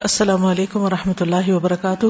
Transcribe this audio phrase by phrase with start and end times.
[0.00, 2.06] السلام علیکم و رحمۃ اللہ وبرکاتہ۔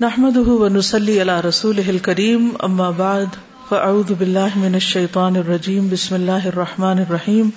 [0.00, 3.26] نحمد ونسلی علی رسول کریم اما بعد،
[3.68, 7.50] فاعوذ باللہ من الشیطان الرجیم، بسم اللہ الرحمن الرحیم۔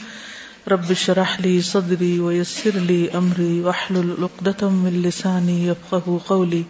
[0.71, 6.63] رب شرح لی صدری ویسر لی امری واحلل عقدة من لسانی یفقهوا قولی۔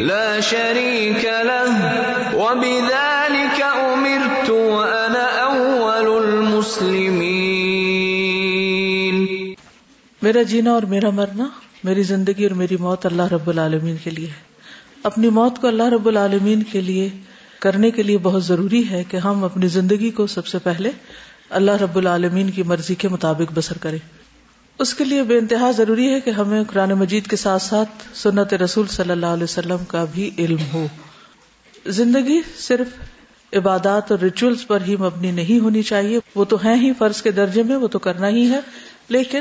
[0.02, 1.78] لا شريك له.
[2.40, 7.14] وبذلك امرت وانا اول المسلمين.
[10.22, 11.48] میرا جینا اور میرا مرنا
[11.84, 14.54] میری زندگی اور میری موت اللہ رب العالمین کے لیے ہے۔
[15.02, 17.08] اپنی موت کو اللہ رب العالمین کے لیے
[17.60, 20.90] کرنے کے لیے بہت ضروری ہے کہ ہم اپنی زندگی کو سب سے پہلے
[21.50, 24.23] اللہ رب العالمین کی مرضی کے مطابق بسر کریں۔
[24.78, 28.54] اس کے لیے بے انتہا ضروری ہے کہ ہمیں قرآن مجید کے ساتھ ساتھ سنت
[28.54, 30.86] رسول صلی اللہ علیہ وسلم کا بھی علم ہو۔
[31.86, 32.88] زندگی صرف
[33.56, 37.30] عبادات اور ریچولس پر ہی مبنی نہیں ہونی چاہیے۔ وہ تو ہیں ہی فرض کے
[37.30, 38.60] درجے میں، وہ تو کرنا ہی ہے۔
[39.08, 39.40] لیکن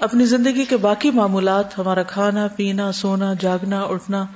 [0.00, 4.26] اپنی زندگی کے باقی معمولات، ہمارا کھانا، پینا، سونا، جاگنا، اٹھنا،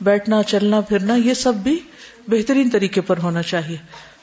[0.00, 1.80] بیٹھنا، چلنا، پھرنا، یہ سب بھی
[2.28, 3.76] بہترین طریقے پر ہونا چاہیے۔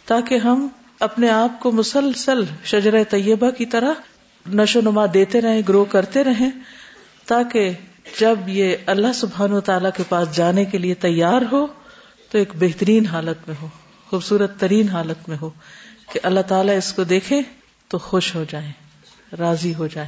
[0.05, 0.67] تاکہ ہم
[0.99, 3.93] اپنے آپ کو مسلسل شجر طیبہ کی طرح
[4.53, 6.49] نشو نما دیتے رہیں گرو کرتے رہیں،
[7.25, 7.71] تاکہ
[8.19, 11.67] جب یہ اللہ سبحان و تعالی کے پاس جانے کے لیے تیار ہو،
[12.29, 13.67] تو ایک بہترین حالت میں ہو،
[14.09, 15.49] خوبصورت ترین حالت میں ہو،
[16.13, 17.41] کہ اللہ تعالیٰ اس کو دیکھے
[17.87, 18.71] تو خوش ہو جائے
[19.39, 20.07] راضی ہو جائے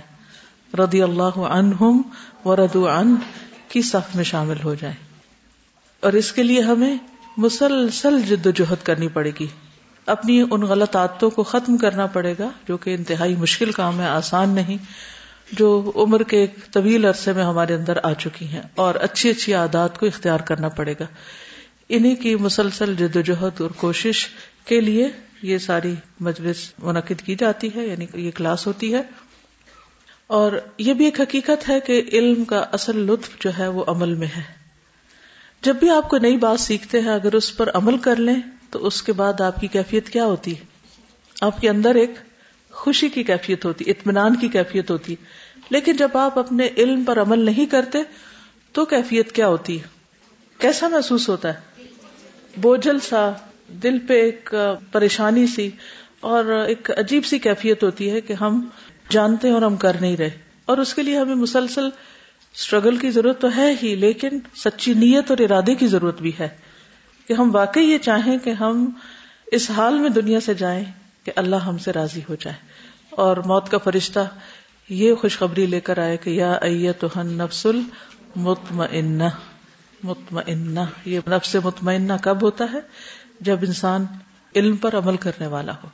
[0.78, 2.02] رضی اللہ عنہم
[2.46, 3.16] و ردو عن،
[3.68, 4.94] کی صف میں شامل ہو جائے
[6.00, 6.98] اور اس کے لیے ہمیں
[7.38, 9.48] مسلسل جد و جہد کرنی پڑے گی۔
[10.06, 14.08] اپنی ان غلط عادتوں کو ختم کرنا پڑے گا، جو کہ انتہائی مشکل کام ہے،
[14.08, 14.78] آسان نہیں،
[15.52, 19.54] جو عمر کے ایک طویل عرصے میں ہمارے اندر آ چکی ہیں۔ اور اچھی اچھی
[19.54, 21.06] عادات کو اختیار کرنا پڑے گا۔
[21.90, 24.28] انہیں کی مسلسل جد و جہد اور کوشش
[24.66, 25.10] کے لیے
[25.42, 29.02] یہ ساری مجلس منعقد کی جاتی ہے یعنی یہ کلاس ہوتی ہے۔
[30.28, 34.14] اور یہ بھی ایک حقیقت ہے کہ علم کا اصل لطف جو ہے وہ عمل
[34.14, 34.42] میں ہے۔
[35.62, 38.36] جب بھی آپ کو نئی بات سیکھتے ہیں، اگر اس پر عمل کر لیں
[38.72, 40.66] تو اس کے بعد آپ کی کیفیت کیا ہوتی؟ ہے
[41.42, 42.12] آپ کے اندر ایک
[42.72, 45.16] خوشی کی کیفیت ہوتی، اطمینان کی کیفیت ہوتی۔
[45.70, 47.98] لیکن جب آپ اپنے علم پر عمل نہیں کرتے،
[48.72, 49.88] تو کیفیت کیا ہوتی؟ ہے
[50.58, 51.84] کیسا محسوس ہوتا ہے؟
[52.58, 53.32] بوجھل سا،
[53.68, 54.56] دل پہ ایک
[54.92, 55.70] پریشانی سی
[56.20, 58.70] اور ایک عجیب سی کیفیت ہوتی ہے کہ ہم
[59.10, 60.30] جانتے ہیں اور ہم کر نہیں رہے۔
[60.66, 61.86] اور اس کے لیے ہمیں مسلسل
[62.56, 66.50] اسٹرگل کی ضرورت تو ہے ہی، لیکن سچی نیت اور ارادے کی ضرورت بھی ہے۔
[67.32, 68.90] کہ ہم واقعی یہ چاہیں کہ ہم
[69.52, 70.84] اس حال میں دنیا سے جائیں
[71.24, 72.58] کہ اللہ ہم سے راضی ہو جائے۔
[73.10, 74.20] اور موت کا فرشتہ
[74.90, 79.24] یہ خوشخبری لے کر آئے کہ یا ایت نفس المطمئنہ۔
[80.04, 82.80] مطمئنہ، یہ نفس مطمئنہ کب ہوتا ہے؟
[83.40, 84.06] جب انسان
[84.56, 85.90] علم پر عمل کرنے والا ہو۔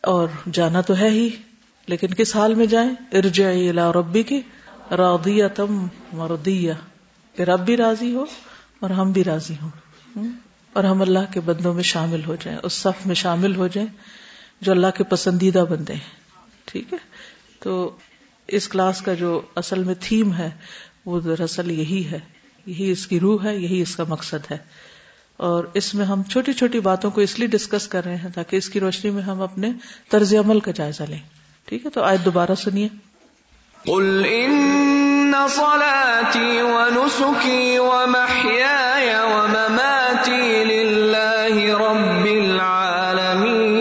[0.00, 1.30] اور جانا تو ہے ہی،
[1.86, 4.40] لیکن کس حال میں جائیں؟ ارجع الى ربی کی
[4.90, 6.72] راضیتم مردیہ
[7.36, 8.24] کہ رب بھی راضی ہو
[8.80, 9.70] اور ہم بھی راضی ہوں۔
[10.72, 13.88] اور ہم اللہ کے بندوں میں شامل ہو جائیں، اس صف میں شامل ہو جائیں
[14.60, 16.10] جو اللہ کے پسندیدہ بندے ہیں،
[16.64, 16.98] ٹھیک ہے؟
[17.60, 17.96] تو
[18.48, 20.50] اس کلاس کا جو اصل میں تھیم ہے،
[21.06, 22.20] وہ دراصل یہی ہے،
[22.66, 24.58] یہی اس کی روح ہے، یہی اس کا مقصد ہے۔
[25.36, 28.56] اور اس میں ہم چھوٹی چھوٹی باتوں کو اس لیے ڈسکس کر رہے ہیں تاکہ
[28.56, 29.70] اس کی روشنی میں ہم اپنے
[30.10, 31.18] طرز عمل کا جائزہ لیں۔
[31.64, 32.88] ٹھیک ہے؟ تو آج دوبارہ سنیے۔
[33.84, 35.13] قل ان
[35.48, 43.74] صلاتي ونسكي ومحياي ومماتي لله رب العالمين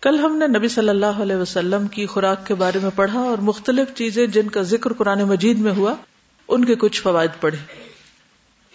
[0.03, 3.39] کل ہم نے نبی صلی اللہ علیہ وسلم کی خوراک کے بارے میں پڑھا اور
[3.39, 5.95] مختلف چیزیں جن کا ذکر قرآن مجید میں ہوا،
[6.49, 7.86] ان کے کچھ فوائد پڑھے۔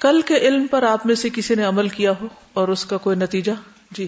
[0.01, 2.97] کل کے علم پر آپ میں سے کسی نے عمل کیا ہو اور اس کا
[2.97, 3.51] کوئی نتیجہ؟
[3.91, 4.07] جی۔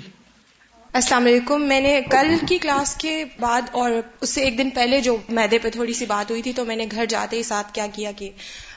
[0.94, 3.92] السلام علیکم۔ میں نے کل کی کلاس کے بعد اور
[4.22, 6.76] اس سے ایک دن پہلے جو میدے پہ تھوڑی سی بات ہوئی تھی تو میں
[6.76, 8.30] نے گھر جاتے ہی ساتھ کیا کیا کہ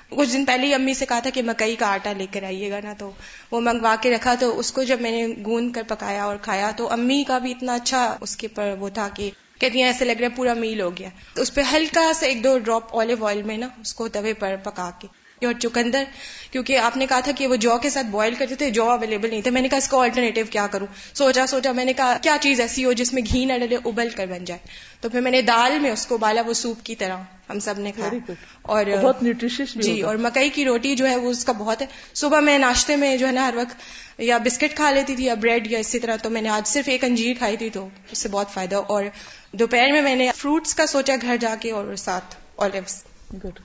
[0.09, 2.71] کچھ دن پہلے ہی امی سے کہا تھا کہ مکئی کا آٹا لے کر آئیے
[2.71, 3.11] گا نا، تو
[3.51, 6.71] وہ منگوا کے رکھا تو اس کو جب میں نے گون کر پکایا اور کھایا
[6.77, 9.31] تو امی کا بھی اتنا اچھا اس کے پر وہ تھا کہ
[9.61, 12.27] کہتی ہیں، ایسے لگ رہا ہے پورا میل ہو گیا۔ تو اس پہ ہلکا سا
[12.27, 16.05] ایک دو ڈراپ آلو آئل میں نا، اس کو توے پر پکا کے۔ اور چکندر
[16.51, 19.31] کیونکہ آپ نے کہا تھا کہ وہ جو کے ساتھ بوائل کرتے تھے جو اویلیبل
[19.31, 22.17] نہیں تھے۔ میں نے کہا اس کا آلٹرنیٹو کیا کروں؟ سوچا سوچا میں نے کہا
[22.23, 24.61] کیا چیز ایسی ہو جس میں گھی نہ ڈلے ابل کر بن جائے؟
[25.01, 27.17] تو پھر میں نے دال میں اس کو بالا وہ سوپ کی طرح
[27.51, 31.31] ہم سب نے کھایا اور بہت نیوٹریشس جی اور مکئی کی روٹی جو ہے وہ
[31.31, 33.77] اس کا بہت ہے۔ صبح میں ناشتے میں جو ہے نا ہر وقت
[34.21, 36.89] یا بسکٹ کھا لیتی تھی یا بریڈ یا اسی طرح تو میں نے آج صرف
[36.89, 39.05] ایک انجیر کھائی تھی تو اس سے بہت فائدہ۔ اور
[39.53, 43.03] دوپہر میں میں نے فروٹس کا سوچا گھر جا کے اور ساتھ آلوس
[43.45, 43.59] گڈ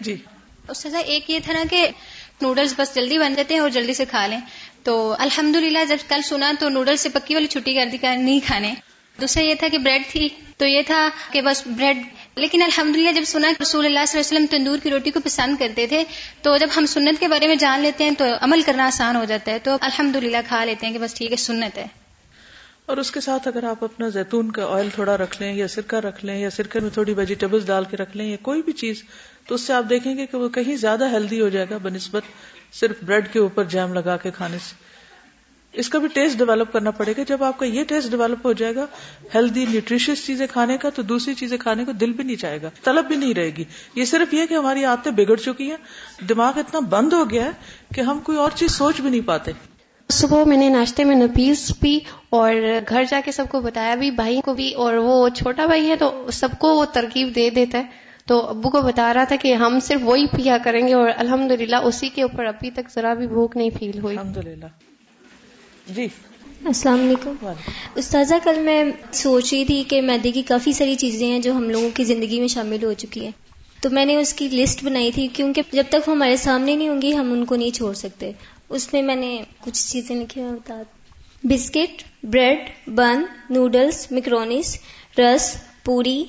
[0.00, 0.16] جی۔
[0.68, 1.88] اس سے ایک یہ تھا نا کہ
[2.42, 4.40] نوڈلز بس جلدی بن جاتے ہیں اور جلدی سے کھا لیں۔
[4.82, 5.56] تو الحمد
[5.88, 8.74] جب کل سنا تو نوڈلز سے پکی والی چھٹی کر دی کہ نہیں کھانے۔
[9.20, 11.98] دوسرا یہ تھا کہ بریڈ تھی۔ تو یہ تھا کہ بس بریڈ
[12.36, 15.20] لیکن الحمد جب سنا کہ رسول اللہ صلی اللہ علیہ وسلم تندور کی روٹی کو
[15.20, 16.04] پسند کرتے تھے،
[16.42, 19.24] تو جب ہم سنت کے بارے میں جان لیتے ہیں تو عمل کرنا آسان ہو
[19.24, 20.16] جاتا ہے۔ تو الحمد
[20.48, 21.86] کھا لیتے ہیں کہ بس ٹھیک ہے، سنت ہے۔
[22.86, 25.96] اور اس کے ساتھ اگر آپ اپنا زیتون کا آئل تھوڑا رکھ لیں یا سرکہ
[25.96, 29.02] رکھ لیں یا سرکے میں تھوڑی ویجیٹیبلس ڈال کے رکھ لیں یا کوئی بھی چیز
[29.46, 32.22] تو اس سے آپ دیکھیں گے کہ وہ کہیں زیادہ ہیلدی ہو جائے گا، بنسبت
[32.72, 34.74] صرف بریڈ کے اوپر جیم لگا کے کھانے سے۔
[35.72, 38.52] اس کا بھی ٹیسٹ ڈیولپ کرنا پڑے گا۔ جب آپ کا یہ ٹیسٹ ڈیولپ ہو
[38.52, 38.86] جائے گا
[39.34, 42.70] ہیلدی نیوٹریشس چیزیں کھانے کا، تو دوسری چیزیں کھانے کو دل بھی نہیں چاہے گا،
[42.84, 43.64] طلب بھی نہیں رہے گی۔
[43.94, 45.76] یہ صرف یہ کہ ہماری عادتیں بگڑ چکی ہیں،
[46.28, 47.50] دماغ اتنا بند ہو گیا ہے
[47.94, 49.52] کہ ہم کوئی اور چیز سوچ بھی نہیں پاتے۔
[50.08, 52.00] صبح میں نے ناشتے میں نپیس بھی
[52.30, 52.54] اور
[52.88, 55.96] گھر جا کے سب کو بتایا بھی، بھائی کو بھی، اور وہ چھوٹا بھائی ہے
[55.96, 59.54] تو سب کو وہ ترکیب دے دیتا ہے۔ تو ابو کو بتا رہا تھا کہ
[59.54, 61.52] ہم صرف وہی پیا کریں گے اور الحمد
[61.84, 64.64] اسی کے اوپر ابھی تک ذرا بھی بھوک نہیں فیل ہوئی۔ الحمد
[65.86, 66.08] جی۔
[66.64, 67.46] السلام علیکم۔
[67.94, 71.70] استاذہ کل میں سوچ رہی تھی کہ میدے کی کافی ساری چیزیں ہیں جو ہم
[71.70, 73.30] لوگوں کی زندگی میں شامل ہو چکی ہیں۔
[73.82, 76.88] تو میں نے اس کی لسٹ بنائی تھی کیونکہ جب تک وہ ہمارے سامنے نہیں
[76.88, 78.32] ہوں گی ہم ان کو نہیں چھوڑ سکتے۔
[78.68, 80.82] اس میں میں نے کچھ چیزیں لکھی ہیں۔ بتا۔
[81.44, 84.78] Biscuit bread bun noodles macaronis
[85.18, 86.24] رس پوری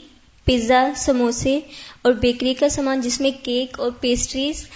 [0.48, 1.60] پیزا سموسے
[2.02, 4.68] اور بیکری کا سامان جس میں کیک اور پیسٹریز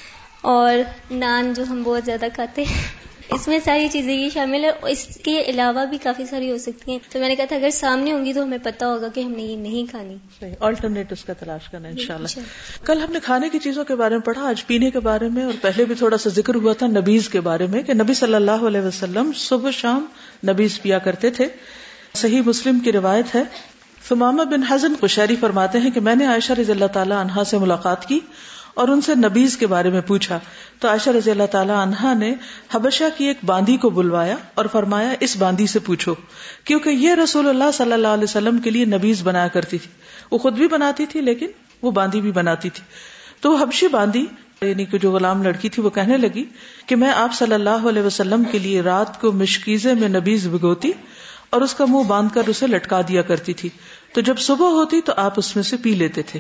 [0.42, 0.76] اور
[1.12, 2.84] نان جو ہم بہت زیادہ کھاتے ہیں۔
[3.30, 6.92] اس میں ساری چیزیں یہ شامل اور اس کے علاوہ بھی کافی ساری ہو سکتی
[6.92, 9.22] ہیں۔ تو میں نے کہا تھا اگر سامنے ہوں گی تو ہمیں پتا ہوگا کہ
[9.22, 10.16] ہم نے یہ نہیں کھانی۔
[10.60, 12.40] آلٹرنیٹ کا تلاش کرنا ان شاء اللہ
[12.86, 15.44] کل ہم نے کھانے کی چیزوں کے بارے میں پڑھا آج پینے کے بارے میں
[15.44, 18.36] اور پہلے بھی تھوڑا سا ذکر ہوا تھا نبیز کے بارے میں کہ نبی صلی
[18.36, 20.06] اللہ علیہ وسلم صبح شام
[20.48, 21.48] نبیز پیا کرتے تھے۔
[22.16, 23.44] صحیح مسلم کی روایت ہے۔
[24.12, 27.58] فمامہ بن حزن قشیری فرماتے ہیں کہ میں نے عائشہ رضی اللہ تعالیٰ عنہا سے
[27.58, 28.20] ملاقات کی
[28.74, 30.40] اور ان سے نبیز کے بارے میں پوچھا۔
[30.80, 32.36] تو عائشہ رضی اللہ تعالیٰ عنہا نے
[32.72, 36.14] حبشہ کی ایک باندی کو بلوایا اور فرمایا، اس باندی سے پوچھو،
[36.64, 39.92] کیونکہ یہ رسول اللہ صلی اللہ علیہ وسلم کے لیے نبیز بنایا کرتی تھی۔
[40.32, 41.48] وہ خود بھی بناتی تھی، لیکن
[41.82, 42.84] وہ باندی بھی بناتی تھی۔
[43.42, 44.26] تو حبشی باندی
[44.62, 46.44] یعنی کہ جو غلام لڑکی تھی، وہ کہنے لگی
[46.86, 50.92] کہ میں آپ صلی اللہ علیہ وسلم کے لیے رات کو مشکیزے میں نبیز بگوتی
[51.50, 53.70] اور اس کا منہ باندھ کر اسے لٹکا دیا کرتی تھی۔
[54.14, 56.40] تو جب صبح ہوتی تو آپ اس میں سے پی لیتے تھے۔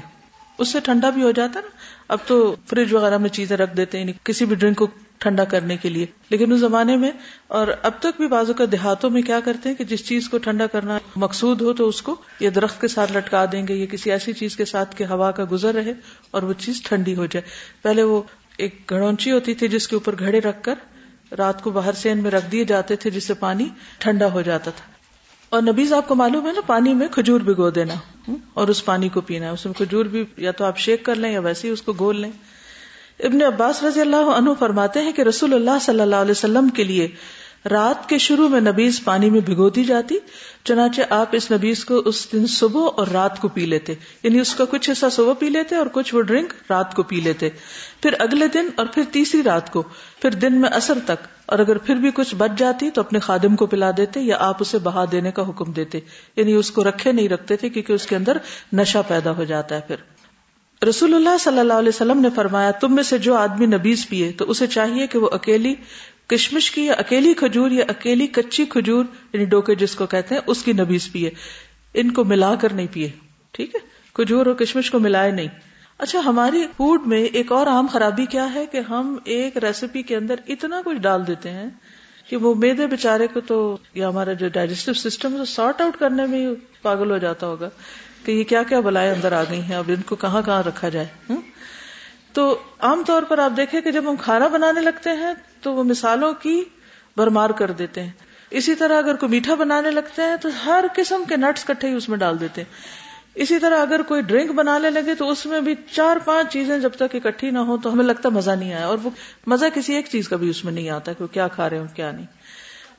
[0.57, 1.67] اس سے ٹھنڈا بھی ہو جاتا نا۔
[2.07, 4.87] اب تو فریج وغیرہ میں چیزیں رکھ دیتے ہیں یعنی کسی بھی ڈرنک کو
[5.17, 7.11] ٹھنڈا کرنے کے لیے۔ لیکن اس زمانے میں،
[7.47, 10.37] اور اب تک بھی بازو کا دیہاتوں میں کیا کرتے ہیں کہ جس چیز کو
[10.37, 13.85] ٹھنڈا کرنا مقصود ہو تو اس کو یا درخت کے ساتھ لٹکا دیں گے یا
[13.85, 15.93] کسی ایسی چیز کے ساتھ کہ ہوا کا گزر رہے
[16.31, 17.49] اور وہ چیز ٹھنڈی ہو جائے۔
[17.81, 18.21] پہلے وہ
[18.57, 20.75] ایک گھڑونچی ہوتی تھی جس کے اوپر گھڑے رکھ کر
[21.37, 23.67] رات کو باہر سین میں رکھ دیے جاتے تھے جس سے پانی
[23.97, 25.00] ٹھنڈا ہو جاتا تھا۔
[25.51, 27.93] اور نبیز آپ کو معلوم ہے نا، پانی میں کھجور بھگو دینا۔
[28.53, 31.31] اور اس پانی کو پینا اس میں کھجور بھی یا تو آپ شیک کر لیں
[31.31, 32.31] یا ویسے ہی اس کو گول لیں۔
[33.19, 36.83] ابن عباس رضی اللہ عنہ فرماتے ہیں کہ رسول اللہ صلی اللہ علیہ وسلم کے
[36.83, 37.07] لیے
[37.69, 40.15] رات کے شروع میں نبیز پانی میں بھگو دی جاتی،
[40.63, 43.93] چنانچہ آپ اس نبیز کو اس دن صبح اور رات کو پی لیتے۔
[44.23, 47.15] یعنی اس کا کچھ حصہ صبح پی لیتے اور کچھ وہ ڈرنک رات کو پی
[47.15, 47.49] لیتے۔
[48.01, 49.83] پھر اگلے دن اور پھر تیسری رات کو،
[50.21, 53.55] پھر دن میں اثر تک۔ اور اگر پھر بھی کچھ بچ جاتی تو اپنے خادم
[53.55, 55.99] کو پلا دیتے یا آپ اسے بہا دینے کا حکم دیتے۔
[56.35, 58.37] یعنی اس کو رکھے نہیں رکھتے تھے کیونکہ اس کے اندر
[58.73, 59.95] نشہ پیدا ہو جاتا ہے پھر۔
[60.85, 64.31] رسول اللہ صلی اللہ علیہ وسلم نے فرمایا، تم میں سے جو آدمی نبیز پیے
[64.31, 65.75] تو اسے چاہیے کہ وہ اکیلی
[66.31, 70.41] کشمش کی یا اکیلی کھجور یا اکیلی کچی کھجور یعنی ڈوکے جس کو کہتے ہیں،
[70.47, 71.29] اس کی نبیز پیے۔
[71.93, 73.09] ان کو ملا کر نہیں پیے،
[73.51, 73.79] ٹھیک ہے؟
[74.15, 75.47] کھجور اور کشمش کو ملائے نہیں۔
[75.97, 80.15] اچھا ہماری فوڈ میں ایک اور عام خرابی کیا ہے کہ ہم ایک ریسیپی کے
[80.15, 81.69] اندر اتنا کچھ ڈال دیتے ہیں
[82.29, 86.47] کہ وہ میدے بےچارے کو تو، یا ہمارا جو ڈائجسٹو سسٹم سارٹ آؤٹ کرنے میں
[86.81, 87.69] پاگل ہو جاتا ہوگا
[88.25, 90.89] کہ یہ کیا کیا بلائے اندر آ گئی ہیں، اب ان کو کہاں کہاں رکھا
[90.89, 91.33] جائے
[92.33, 95.83] تو عام طور پر آپ دیکھیں کہ جب ہم کھانا بنانے لگتے ہیں تو وہ
[95.83, 96.63] مثالوں کی
[97.17, 98.11] برمار کر دیتے ہیں۔
[98.49, 101.93] اسی طرح اگر کوئی میٹھا بنانے لگتے ہیں تو ہر قسم کے نٹس کٹھے ہی
[101.93, 103.01] اس میں ڈال دیتے ہیں۔
[103.35, 106.89] اسی طرح اگر کوئی ڈرنک بنانے لگے تو اس میں بھی چار پانچ چیزیں جب
[106.95, 109.09] تک اکٹھی نہ ہو تو ہمیں لگتا مزہ نہیں آیا اور وہ
[109.47, 111.79] مزہ کسی ایک چیز کا بھی اس میں نہیں آتا کہ وہ کیا کھا رہے
[111.79, 112.25] ہوں کیا نہیں۔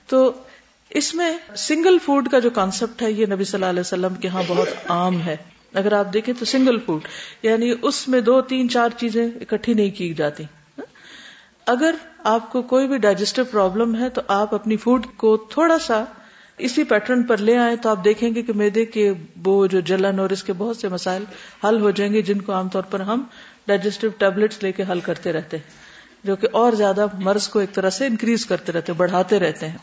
[0.06, 0.32] تو
[0.90, 4.28] اس میں سنگل فوڈ کا جو کانسیپٹ ہے یہ نبی صلی اللہ علیہ وسلم کے
[4.28, 5.36] ہاں بہت عام ہے۔
[5.74, 7.00] اگر آپ دیکھیں تو سنگل فوڈ
[7.42, 10.44] یعنی اس میں دو تین چار چیزیں اکٹھی نہیں کی جاتی۔
[11.66, 16.04] اگر آپ کو کوئی بھی ڈائجسٹو پرابلم ہے تو آپ اپنی فوڈ کو تھوڑا سا
[16.58, 19.12] اسی پیٹرن پر لے آئے تو آپ دیکھیں گے کہ میدے کے
[19.44, 21.24] وہ جو جلن اور اس کے بہت سے مسائل
[21.64, 23.22] حل ہو جائیں گے جن کو عام طور پر ہم
[23.66, 25.70] ڈائجسٹو ٹیبلٹس لے کے حل کرتے رہتے ہیں،
[26.24, 29.78] جو کہ اور زیادہ مرض کو ایک طرح سے انکریز کرتے رہتے بڑھاتے رہتے ہیں۔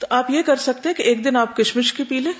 [0.00, 2.32] تو آپ یہ کر سکتے ہیں کہ ایک دن آپ کشمش کی پی لیں،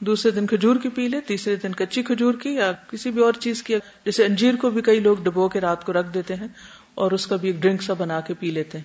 [0.00, 3.32] دوسرے دن کھجور کی پی لیں، تیسرے دن کچی کھجور کی یا کسی بھی اور
[3.32, 3.74] چیز کی
[4.04, 6.48] جیسے انجیر کو بھی کئی لوگ ڈبو کے رات کو رکھ دیتے ہیں۔
[6.94, 8.84] اور اس کا بھی ایک ڈرنک سا بنا کے پی لیتے ہیں۔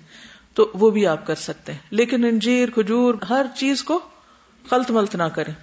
[0.53, 3.99] تو وہ بھی آپ کر سکتے ہیں۔ لیکن انجیر، کھجور، ہر چیز کو
[4.69, 5.53] خلط ملت نہ کریں۔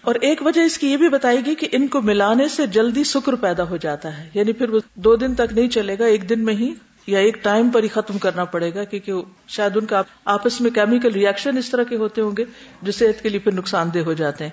[0.00, 3.04] اور ایک وجہ اس کی یہ بھی بتائی گی کہ ان کو ملانے سے جلدی
[3.04, 6.28] شکر پیدا ہو جاتا ہے۔ یعنی پھر وہ دو دن تک نہیں چلے گا، ایک
[6.28, 6.74] دن میں ہی
[7.06, 9.12] یا ایک ٹائم پر ہی ختم کرنا پڑے گا، کیونکہ
[9.48, 12.44] شاید ان کا آپس میں کیمیکل ریئیکشن اس طرح کے ہوتے ہوں گے
[12.82, 14.50] جو صحت کے لیے پھر نقصان دہ ہو جاتے ہیں۔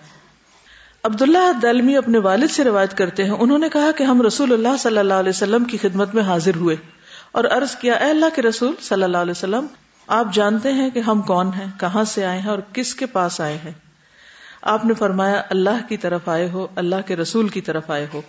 [1.03, 4.77] عبداللہ دلمی اپنے والد سے روایت کرتے ہیں۔ انہوں نے کہا کہ ہم رسول اللہ
[4.80, 6.75] صلی اللہ علیہ وسلم کی خدمت میں حاضر ہوئے۔
[7.32, 9.66] اور عرض کیا، اے اللہ کے رسول صلی اللہ علیہ وسلم،
[10.08, 13.42] آپ جانتے ہیں کہ ہم کون ہیں، کہاں سے آئے ہیں اور کس کے پاس
[13.42, 13.72] آئے ہیں۔
[14.62, 18.22] آپ نے فرمایا، اللہ کی طرف آئے ہو، اللہ کے رسول کی طرف آئے ہو۔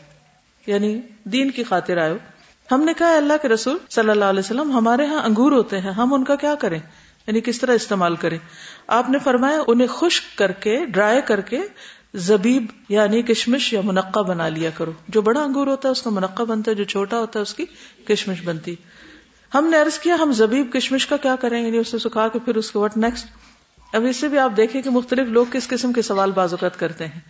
[0.67, 2.17] یعنی دین کی خاطر آئے ہو۔
[2.73, 5.91] ہم نے کہا اللہ کے رسول صلی اللہ علیہ وسلم، ہمارے ہاں انگور ہوتے ہیں،
[5.91, 6.79] ہم ان کا کیا کریں؟
[7.27, 8.39] یعنی کس طرح استعمال کریں؟
[8.87, 11.61] آپ نے فرمایا، انہیں خشک کر کے، ڈرائی کر کے
[12.15, 16.11] زبیب یعنی کشمش یا منقع بنا لیا کرو۔ جو بڑا انگور ہوتا ہے اس کا
[16.11, 17.65] منقع بنتا ہے، جو چھوٹا ہوتا ہے اس کی
[18.05, 18.75] کشمش بنتی۔
[19.55, 22.57] ہم نے عرض کیا، ہم زبیب کشمش کا کیا کریں یعنی اسے سکھا کے پھر
[22.57, 23.27] اس کو وٹ نیکسٹ
[23.93, 26.79] اب اس سے بھی آپ دیکھیں کہ مختلف لوگ کس قسم کے سوال باز اوقات
[26.79, 27.21] کرتے ہیں۔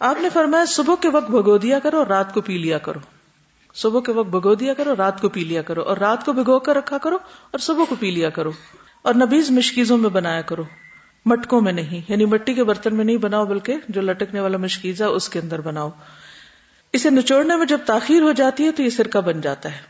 [0.00, 2.98] آپ نے فرمایا، صبح کے وقت بھگو دیا کرو اور رات کو پی لیا کرو۔
[3.74, 6.58] صبح کے وقت بھگو دیا کرو رات کو پی لیا کرو۔ اور رات کو بھگو
[6.58, 7.16] کر رکھا کرو
[7.50, 8.50] اور صبح کو پی لیا کرو۔
[9.02, 10.62] اور نبیز مشکیزوں میں بنایا کرو۔
[11.24, 15.04] مٹکوں میں نہیں یعنی مٹی کے برتن میں نہیں بناؤ، بلکہ جو لٹکنے والا مشکیزہ
[15.04, 15.90] اس کے اندر بناؤ۔
[16.92, 19.80] اسے نچوڑنے میں جب تاخیر ہو جاتی ہے تو یہ سرکہ بن جاتا ہے۔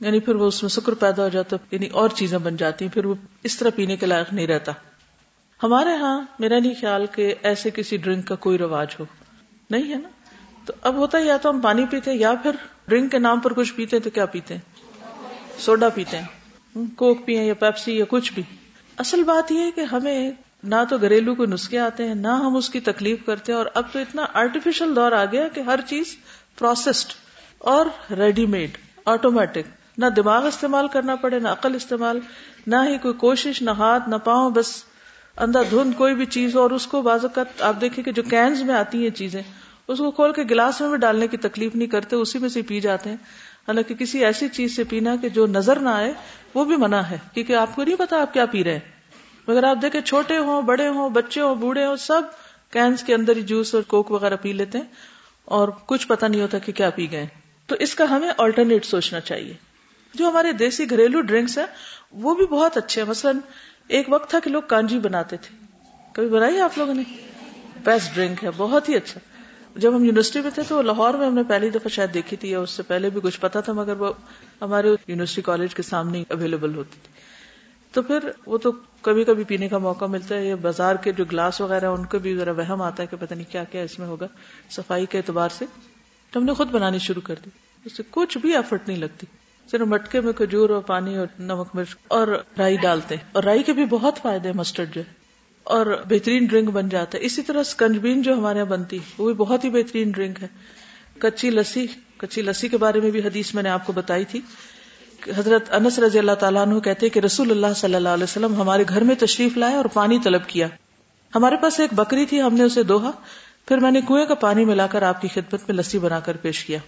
[0.00, 2.92] یعنی پھر وہ اس میں شکر پیدا ہو جاتا یعنی اور چیزیں بن جاتی ہیں،
[2.92, 4.72] پھر وہ اس طرح پینے کے لائق نہیں رہتا۔
[5.62, 9.04] ہمارے ہاں میرا نہیں خیال کہ ایسے کسی ڈرنک کا کوئی رواج ہو۔
[9.70, 10.08] نہیں ہے نا؟
[10.64, 12.50] تو اب ہوتا ہے یا تو ہم پانی پیتے یا پھر
[12.88, 14.60] ڈرنک کے نام پر کچھ پیتے تو کیا پیتے ہیں؟
[15.58, 16.26] سوڈا پیتے ہیں۔
[16.96, 18.42] کوک پیئے یا پیپسی یا کچھ بھی۔
[18.98, 20.30] اصل بات یہ ہے کہ ہمیں
[20.64, 23.66] نہ تو گھریلو کو نسخے آتے ہیں، نہ ہم اس کی تکلیف کرتے ہیں، اور
[23.74, 26.16] اب تو اتنا آرٹیفیشل دور آ گیا کہ ہر چیز
[26.58, 27.12] پروسیسڈ
[27.58, 27.86] اور
[28.18, 32.18] ریڈی میڈ آٹومیٹک نہ دماغ استعمال کرنا پڑے، نہ عقل استعمال،
[32.66, 34.72] نہ ہی کوئی کوشش، نہ ہاتھ، نہ پاؤں، بس
[35.36, 38.22] اندھا دھند، کوئی بھی چیز ہو اور اس کو بازو کا آپ دیکھیں کہ جو
[38.22, 39.42] کینز میں آتی ہیں چیزیں،
[39.88, 42.62] اس کو کھول کے گلاس میں بھی ڈالنے کی تکلیف نہیں کرتے، اسی میں سے
[42.62, 43.16] پی جاتے ہیں۔
[43.68, 46.12] حالانکہ کسی ایسی چیز سے پینا کہ جو نظر نہ آئے،
[46.54, 48.80] وہ بھی منع ہے، کیونکہ آپ کو نہیں پتا آپ کیا پی رہے ہیں۔
[49.48, 52.22] مگر آپ دیکھیں، چھوٹے ہوں، بڑے ہوں، بچے ہوں، بوڑھے ہوں، سب
[52.70, 54.84] کینس کے اندر ہی جوس اور کوک وغیرہ پی لیتے ہیں
[55.44, 57.26] اور کچھ پتا نہیں ہوتا کہ کیا پی گئے
[57.66, 59.54] تو اس کا ہمیں آلٹرنیٹ سوچنا چاہیے۔
[60.14, 61.66] جو ہمارے دیسی گھریلو ڈرنکس ہیں،
[62.12, 63.38] وہ بھی بہت اچھے ہیں۔ مثلاً
[63.88, 65.56] ایک وقت تھا کہ لوگ کانجی بناتے تھے۔
[66.12, 67.02] کبھی بنائی آپ لوگوں نے؟
[67.84, 69.20] بیسٹ ڈرنک ہے، بہت ہی اچھا۔
[69.76, 72.50] جب ہم یونیورسٹی میں تھے تو لاہور میں ہم نے پہلی دفعہ شاید دیکھی تھی
[72.50, 74.12] یا اس سے پہلے بھی کچھ پتا تھا، مگر وہ
[74.60, 77.12] ہمارے یونیورسٹی کالج کے سامنے اویلیبل ہوتی تھی۔
[77.92, 81.24] تو پھر وہ تو کبھی کبھی پینے کا موقع ملتا ہے، یا بازار کے جو
[81.24, 83.98] گلاس وغیرہ ان کو بھی ذرا وہم آتا ہے کہ پتہ نہیں کیا کیا اس
[83.98, 84.26] میں ہوگا
[84.70, 85.64] صفائی کے اعتبار سے۔
[86.30, 87.50] تو ہم نے خود بنانی شروع کر دی۔
[87.84, 89.26] اس سے کچھ بھی ایفرٹ نہیں لگتی۔
[89.70, 92.28] صرف مٹکے میں کھجور اور پانی اور نمک مرچ اور
[92.58, 95.15] رائی ڈالتے ہیں۔ اور رائی کے بھی بہت فائدے مسٹرڈ جو ہے۔
[95.66, 99.34] اور بہترین ڈرنک بن جاتا ہے۔ اسی طرح اسکنجبین جو ہمارے یہاں بنتی وہ بھی
[99.34, 100.48] بہت ہی بہترین ڈرنک ہے۔
[101.18, 104.40] کچی لسی کچی لسی کے بارے میں بھی حدیث میں نے آپ کو بتائی تھی۔
[105.36, 108.84] حضرت انس رضی اللہ تعالیٰ عنہ کہتے کہ رسول اللہ صلی اللہ علیہ وسلم ہمارے
[108.88, 110.68] گھر میں تشریف لائے اور پانی طلب کیا۔
[111.34, 113.10] ہمارے پاس ایک بکری تھی، ہم نے اسے دوہا۔
[113.68, 116.36] پھر میں نے کنویں کا پانی ملا کر آپ کی خدمت میں لسی بنا کر
[116.36, 116.78] پیش کیا۔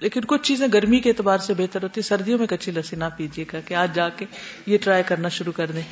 [0.00, 3.44] لیکن کچھ چیزیں گرمی کے اعتبار سے بہتر ہوتی، سردیوں میں کچی لسی نہ پیجیے
[3.52, 4.24] گا کہ آج جا کے
[4.66, 5.82] یہ ٹرائی کرنا شروع کر دیں۔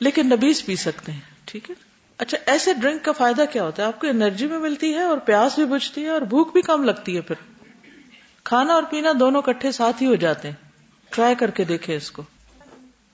[0.00, 1.74] لیکن نبیز پی سکتے ہیں، ٹھیک ہے؟
[2.18, 5.18] اچھا ایسے ڈرنک کا فائدہ کیا ہوتا ہے؟ آپ کو انرجی بھی ملتی ہے اور
[5.18, 7.34] پیاس بھی بجتی ہے اور بھوک بھی کم لگتی ہے پھر۔
[8.44, 10.54] کھانا اور پینا دونوں کٹھے ساتھ ہی ہو جاتے ہیں۔
[11.10, 12.22] ٹرائی کر کے دیکھے اس کو۔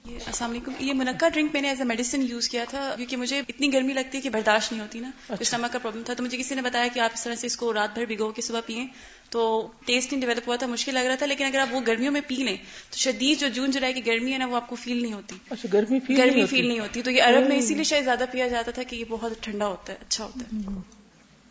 [0.09, 3.43] السلام علیکم۔ یہ منقع ڈرنک میں نے ایز اے میڈیسن یوز کیا تھا کیونکہ مجھے
[3.49, 6.23] اتنی گرمی لگتی ہے کہ برداشت نہیں ہوتی نا اسٹمک اچھا۔ کا پرابلم تھا۔ تو
[6.23, 8.43] مجھے کسی نے بتایا کہ آپ اس طرح سے اس کو رات بھر بھگو کے
[8.43, 8.87] صبح پیئیں۔
[9.31, 12.13] تو ٹیسٹ نہیں ڈیولپ ہوا تھا مشکل لگ رہا تھا لیکن اگر آپ وہ گرمیوں
[12.13, 12.57] میں پی لیں
[12.91, 15.35] تو شدید جو جون جولائی کی گرمی ہے نا وہ آپ کو فیل نہیں ہوتی۔
[15.51, 18.25] اچھا گرمی فیل گرمی فیل نہیں ہوتی۔ تو یہ عرب میں اسی لیے شاید زیادہ
[18.33, 20.81] پیا جاتا تھا کہ یہ بہت ٹھنڈا ہوتا ہے اچھا ہوتا ہے۔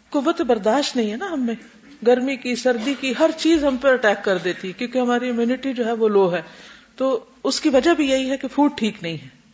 [0.09, 1.55] قوت برداشت نہیں ہے نا ہم میں۔
[2.07, 5.85] گرمی کی سردی کی ہر چیز ہم پہ اٹیک کر دیتی کیونکہ ہماری امیونٹی جو
[5.85, 6.41] ہے وہ لو ہے۔
[6.95, 9.45] تو اس کی وجہ بھی یہی ہے کہ فوڈ ٹھیک نہیں ہے۔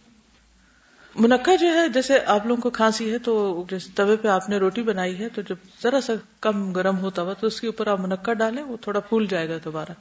[1.16, 4.58] منقع جو ہے، جیسے آپ لوگوں کو کھانسی ہے تو جیسے توے پہ آپ نے
[4.58, 7.88] روٹی بنائی ہے تو جب ذرا سا کم گرم ہوتا ہوا تو اس کے اوپر
[7.88, 9.92] آپ منقع ڈالیں، وہ تھوڑا پھول جائے گا دوبارہ۔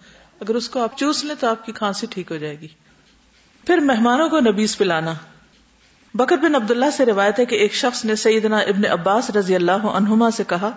[0.40, 2.68] اگر اس کو آپ چوس لیں تو آپ کی کھانسی ٹھیک ہو جائے گی۔
[3.66, 5.14] پھر مہمانوں کو نبیز پلانا۔
[6.14, 9.72] بکر بن عبداللہ سے روایت ہے کہ ایک شخص نے سیدنا ابن عباس رضی اللہ
[9.72, 10.70] عنہما سے کہا،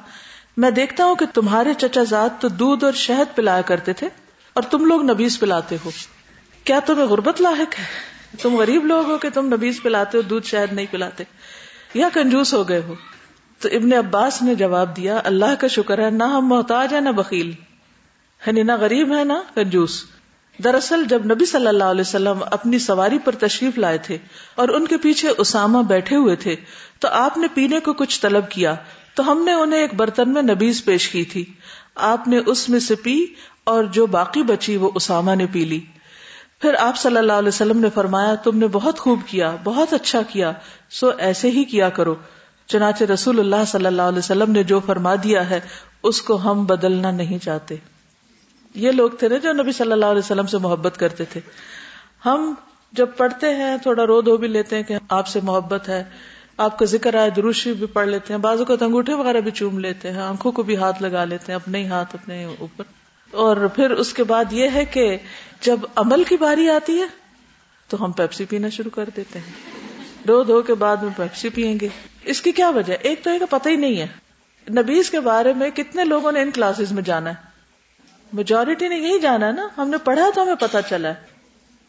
[0.58, 4.10] میں دیکھتا ہوں کہ تمہارے چچا زاد تو دودھ اور شہد پلایا کرتے تھے
[4.54, 5.92] اور تم لوگ نبیز پلاتے ہو۔
[6.64, 7.86] کیا تمہیں غربت لاحق ہے؟
[8.42, 11.24] تم غریب لوگ ہو کہ تم نبیز پلاتے ہو، دودھ شہد نہیں پلاتے،
[11.94, 12.94] یا کنجوس ہو گئے ہو؟
[13.60, 17.10] تو ابن عباس نے جواب دیا، اللہ کا شکر ہے، نہ ہم محتاج ہے نہ
[17.10, 17.52] بکیل
[18.48, 20.04] یعنی نہ غریب ہے نہ کنجوس۔
[20.64, 24.18] دراصل جب نبی صلی اللہ علیہ وسلم اپنی سواری پر تشریف لائے تھے
[24.56, 26.56] اور ان کے پیچھے اسامہ بیٹھے ہوئے تھے،
[27.00, 28.76] تو آپ نے پینے کو کچھ طلب کیا۔
[29.16, 31.46] تو ہم نے انہیں ایک برتن میں نبیز پیش کی تھی۔
[31.96, 33.26] آپ نے اس میں سے پی
[33.64, 35.80] اور جو باقی بچی وہ اسامہ نے پی لی۔
[36.64, 40.22] پھر آپ صلی اللہ علیہ وسلم نے فرمایا، تم نے بہت خوب کیا، بہت اچھا
[40.22, 40.52] کیا،
[40.90, 42.16] سو ایسے ہی کیا کرو۔
[42.68, 45.60] چنانچہ رسول اللہ صلی اللہ علیہ وسلم نے جو فرما دیا ہے،
[46.04, 47.76] اس کو ہم بدلنا نہیں چاہتے۔
[48.76, 51.42] یہ لوگ تھے نا جو نبی صلی اللہ علیہ وسلم سے محبت کرتے تھے۔
[52.26, 52.54] ہم
[52.92, 56.04] جب پڑھتے ہیں، تھوڑا رو دو بھی لیتے ہیں کہ آپ سے محبت ہے۔
[56.58, 59.80] آپ کا ذکر آئے دروشی بھی پڑھ لیتے ہیں۔ بازو کو انگوٹھے وغیرہ بھی چوم
[59.80, 63.03] لیتے ہیں، آنکھوں کو بھی ہاتھ لگا لیتے ہیں، اپنے ہی ہاتھ، اپنے اوپر۔
[63.34, 65.18] اور پھر اس کے بعد یہ ہے کہ
[65.62, 67.06] جب عمل کی باری آتی ہے
[67.88, 69.52] تو ہم پیپسی پینا شروع کر دیتے ہیں۔
[70.28, 71.88] رو دو کے بعد میں پیپسی پیئیں گے۔
[72.24, 74.08] اس کی کیا وجہ ایک تو ایک پتہ ہی نہیں ہے۔
[74.70, 77.36] نبیز کے بارے میں کتنے لوگوں نے ان کلاسز میں جانا ہے۔
[78.34, 81.14] میجورٹی نے یہی جانا ہے نا۔ ہم نے پڑھا تو ہمیں پتا چلا ہے۔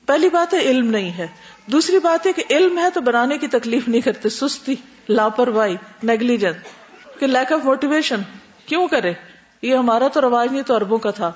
[0.06, 1.26] پہلی بات ہے علم نہیں ہے۔
[1.66, 4.74] دوسری بات ہے کہ علم ہے تو بنانے کی تکلیف نہیں کرتے۔ سستی،
[5.08, 6.56] لاپرواہی نیگلیجنس
[7.18, 8.20] کہ لیک آف موٹیویشن
[8.66, 9.12] کیوں کرے؟
[9.64, 11.32] یہ ہمارا تو رواج نہیں تو اربوں کا تھا۔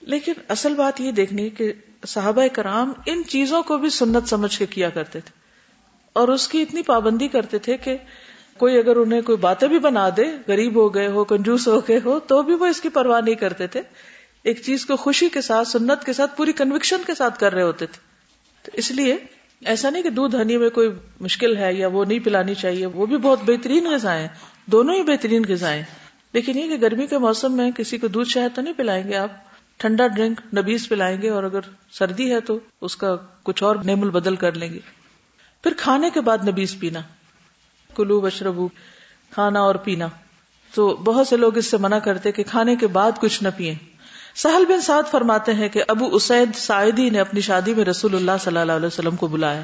[0.00, 1.72] لیکن اصل بات یہ دیکھنی کہ
[2.06, 5.30] صحابہ کرام ان چیزوں کو بھی سنت سمجھ کے کیا کرتے تھے۔
[6.12, 7.96] اور اس کی اتنی پابندی کرتے تھے کہ
[8.58, 12.00] کوئی اگر انہیں کوئی باتیں بھی بنا دے، غریب ہو گئے ہو، کنجوس ہو گئے
[12.04, 13.82] ہو، تو بھی وہ اس کی پرواہ نہیں کرتے تھے۔
[14.42, 17.62] ایک چیز کو خوشی کے ساتھ، سنت کے ساتھ، پوری کنوکشن کے ساتھ کر رہے
[17.62, 18.00] ہوتے تھے۔
[18.62, 19.16] تو اس لیے
[19.64, 20.88] ایسا نہیں کہ دودھ ہنی میں کوئی
[21.20, 24.28] مشکل ہے یا وہ نہیں پلانی چاہیے، وہ بھی بہت بہترین غذائیں
[24.66, 25.82] دونوں ہی بہترین غذائیں
[26.36, 29.16] لیکن یہ کہ گرمی کے موسم میں کسی کو دودھ شہد تو نہیں پلائیں گے
[29.16, 29.28] آپ۔
[29.76, 34.02] ٹھنڈا ڈرنک نبیز پلائیں گے اور اگر سردی ہے تو اس کا کچھ اور نیم
[34.02, 34.78] البدل کر لیں گے۔
[35.62, 37.00] پھر کھانے کے بعد نبیز پینا۔
[37.94, 38.68] کلو بشربو
[39.30, 40.06] کھانا اور پینا۔
[40.74, 43.74] تو بہت سے لوگ اس سے منع کرتے کہ کھانے کے بعد کچھ نہ پیئے
[44.34, 48.32] سہل بن سعد فرماتے ہیں کہ ابو اسید سعیدی نے اپنی شادی میں رسول اللہ
[48.40, 49.62] صلی اللہ علیہ وسلم کو بلایا۔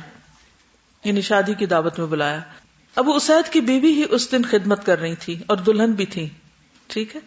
[1.04, 2.40] یعنی شادی کی دعوت میں بلایا۔
[2.96, 6.28] ابو اسید کی بیوی ہی اس دن خدمت کر رہی تھی اور دلہن بھی تھی
[6.92, 7.20] ٹھیک ہے؟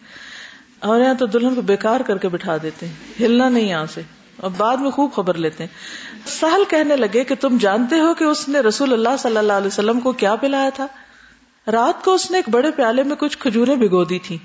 [0.78, 4.02] اور یہاں تو دلہن کو بیکار کر کے بٹھا دیتے ہیں، ہلنا نہیں یہاں سے۔
[4.36, 5.76] اور بعد میں خوب خبر لیتے ہیں۔
[6.26, 9.66] سہل کہنے لگے کہ تم جانتے ہو کہ اس نے رسول اللہ صلی اللہ علیہ
[9.66, 10.86] وسلم کو کیا پلایا تھا؟
[11.72, 14.38] رات کو اس نے ایک بڑے پیالے میں کچھ کھجورے بھگو دی تھی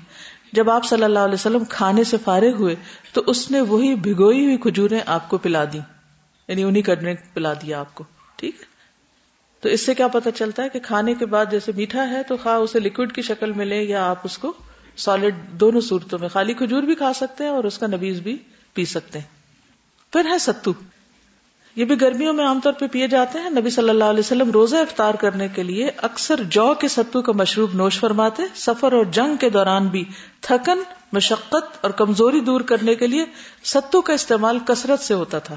[0.52, 2.76] جب آپ صلی اللہ علیہ وسلم کھانے سے فارغ ہوئے
[3.12, 5.78] تو اس نے وہی بھگوئی ہوئی کھجورے آپ کو پلا دی
[6.48, 8.04] یعنی انہیں کا ڈرنک پلا دیا آپ کو۔
[8.36, 8.64] ٹھیک ہے؟
[9.60, 12.36] تو اس سے کیا پتا چلتا ہے کہ کھانے کے بعد جیسے میٹھا ہے تو
[12.36, 14.52] خواہ اسے لکوڈ کی شکل میں یا آپ اس کو
[14.96, 18.38] سالڈ دونوں صورتوں میں۔ خالی کھجور بھی کھا سکتے ہیں اور اس کا نبیز بھی
[18.74, 19.26] پی سکتے ہیں۔
[20.12, 20.72] پھر ہے ستو۔
[21.76, 24.50] یہ بھی گرمیوں میں عام طور پہ پیے جاتے ہیں۔ نبی صلی اللہ علیہ وسلم
[24.50, 29.04] روزہ افطار کرنے کے لیے اکثر جو کے ستو کا مشروب نوش فرماتے، سفر اور
[29.04, 30.04] جنگ کے دوران بھی
[30.40, 33.24] تھکن، مشقت اور کمزوری دور کرنے کے لیے
[33.64, 35.56] ستو کا استعمال کثرت سے ہوتا تھا۔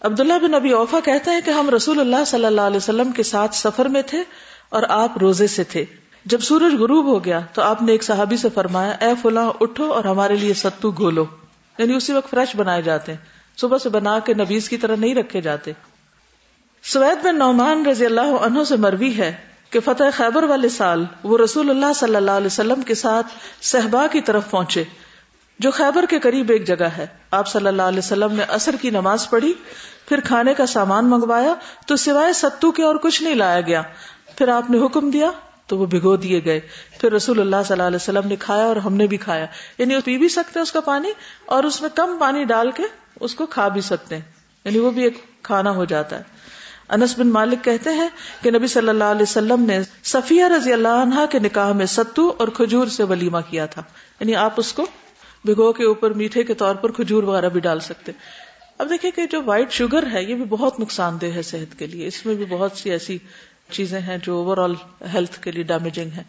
[0.00, 3.22] عبداللہ بن ابی اوفا کہتے ہیں کہ ہم رسول اللہ صلی اللہ علیہ وسلم کے
[3.22, 4.22] ساتھ سفر میں تھے
[4.68, 5.84] اور آپ روزے سے تھے۔
[6.24, 9.92] جب سورج غروب ہو گیا تو آپ نے ایک صحابی سے فرمایا، اے فلاں، اٹھو
[9.92, 11.24] اور ہمارے لیے ستو گھولو۔
[11.78, 13.18] یعنی اسی وقت فریش بنائے جاتے ہیں۔
[13.56, 15.72] صبح سے بنا کے نبیز کی طرح نہیں رکھے جاتے۔
[16.82, 19.36] سوید بن نعمان رضی اللہ عنہ سے مروی ہے
[19.70, 23.26] کہ فتح خیبر والے سال وہ رسول اللہ صلی اللہ علیہ وسلم کے ساتھ
[23.62, 24.84] صحبا کی طرف پہنچے،
[25.58, 28.90] جو خیبر کے قریب ایک جگہ ہے۔ آپ صلی اللہ علیہ وسلم نے اثر کی
[28.90, 29.52] نماز پڑھی،
[30.08, 31.54] پھر کھانے کا سامان منگوایا،
[31.86, 33.82] تو سوائے ستو کے اور کچھ نہیں لایا گیا۔
[34.36, 35.30] پھر آپ نے حکم دیا
[35.70, 36.60] تو وہ بھگو دیے گئے۔
[37.00, 39.46] پھر رسول اللہ صلی اللہ علیہ وسلم نے کھایا اور ہم نے بھی کھایا۔
[39.78, 41.08] یعنی پی بھی سکتے ہیں اس کا پانی
[41.46, 42.82] اور اس میں کم پانی ڈال کے
[43.20, 44.22] اس کو کھا بھی سکتے ہیں۔
[44.64, 46.22] یعنی وہ بھی ایک کھانا ہو جاتا ہے۔
[46.88, 48.08] انس بن مالک کہتے ہیں
[48.42, 52.34] کہ نبی صلی اللہ علیہ وسلم نے صفیہ رضی اللہ عنہا کے نکاح میں ستو
[52.38, 53.82] اور کھجور سے ولیمہ کیا تھا۔
[54.20, 54.86] یعنی آپ اس کو
[55.44, 58.12] بھگو کے اوپر میٹھے کے طور پر کھجور وغیرہ بھی ڈال سکتے۔
[58.78, 61.86] اب دیکھیں کہ جو وائٹ شوگر ہے، یہ بھی بہت نقصان دہ ہے صحت کے
[61.86, 63.18] لیے۔ اس میں بھی بہت سی ایسی
[63.70, 64.74] چیزیں ہیں جو اوور آل
[65.14, 66.22] ہیلتھ کے لیے ڈیمیجنگ ہے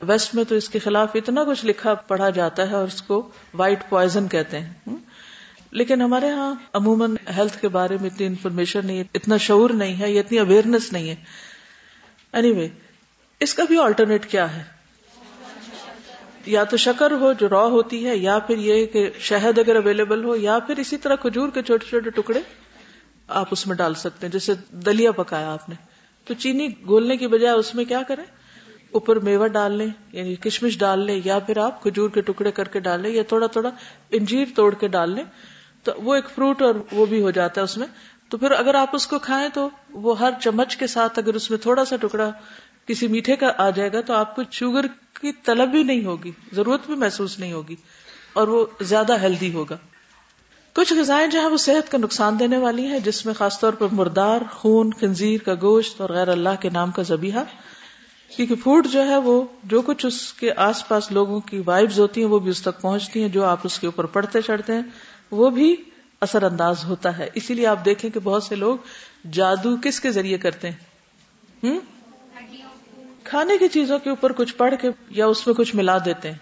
[0.00, 3.28] ویسٹ میں تو اس کے خلاف اتنا کچھ لکھا پڑھا جاتا ہے اور اس کو
[3.54, 4.72] وائٹ پوائزن کہتے ہیں۔
[5.70, 10.00] لیکن ہمارے ہاں عموماً ہیلتھ کے بارے میں اتنی انفارمیشن نہیں ہے اتنا شعور نہیں
[10.00, 11.14] ہے یا اتنی اویئرنیس نہیں ہے۔
[12.32, 12.68] اینی anyway,
[13.40, 14.62] اس کا بھی آلٹرنیٹ کیا ہے؟
[16.46, 20.24] یا تو شکر ہو جو را ہوتی ہے یا پھر یہ کہ شہد اگر اویلیبل
[20.24, 22.40] ہو یا پھر اسی طرح کھجور کے چھوٹے چھوٹے ٹکڑے
[23.28, 25.74] آپ اس میں ڈال سکتے ہیں جیسے دلیا پکایا آپ نے۔
[26.28, 28.24] تو چینی گولنے کی بجائے اس میں کیا کریں؟
[28.90, 32.68] اوپر میوا ڈال لیں یعنی کشمش ڈال لیں، یا پھر آپ کھجور کے ٹکڑے کر
[32.68, 33.70] کے ڈال لیں، یا تھوڑا تھوڑا
[34.10, 35.24] انجیر توڑ کے ڈال لیں،
[35.82, 37.86] تو وہ ایک فروٹ اور وہ بھی ہو جاتا ہے اس میں۔
[38.30, 41.50] تو پھر اگر آپ اس کو کھائیں تو وہ ہر چمچ کے ساتھ اگر اس
[41.50, 42.30] میں تھوڑا سا ٹکڑا
[42.86, 44.86] کسی میٹھے کا آ جائے گا تو آپ کو شوگر
[45.20, 47.76] کی طلب بھی نہیں ہوگی، ضرورت بھی محسوس نہیں ہوگی
[48.32, 49.76] اور وہ زیادہ ہیلدی ہوگا۔
[50.78, 53.72] کچھ غذائیں جو ہے وہ صحت کا نقصان دینے والی ہیں، جس میں خاص طور
[53.72, 57.44] پر مردار، خون، خنزیر کا گوشت اور غیر اللہ کے نام کا زبیحہ
[58.36, 62.22] کیونکہ فوڈ جو ہے وہ جو کچھ اس کے آس پاس لوگوں کی وائبز ہوتی
[62.22, 64.82] ہیں، وہ بھی اس تک پہنچتی ہیں، جو آپ اس کے اوپر پڑھتے چڑھتے ہیں،
[65.30, 65.76] وہ بھی
[66.20, 68.76] اثر انداز ہوتا ہے۔ اسی لیے آپ دیکھیں کہ بہت سے لوگ
[69.32, 70.76] جادو کس کے ذریعے کرتے ہیں؟
[73.24, 76.38] کھانے کی چیزوں کے اوپر کچھ پڑھ کے یا اس میں کچھ ملا دیتے ہیں۔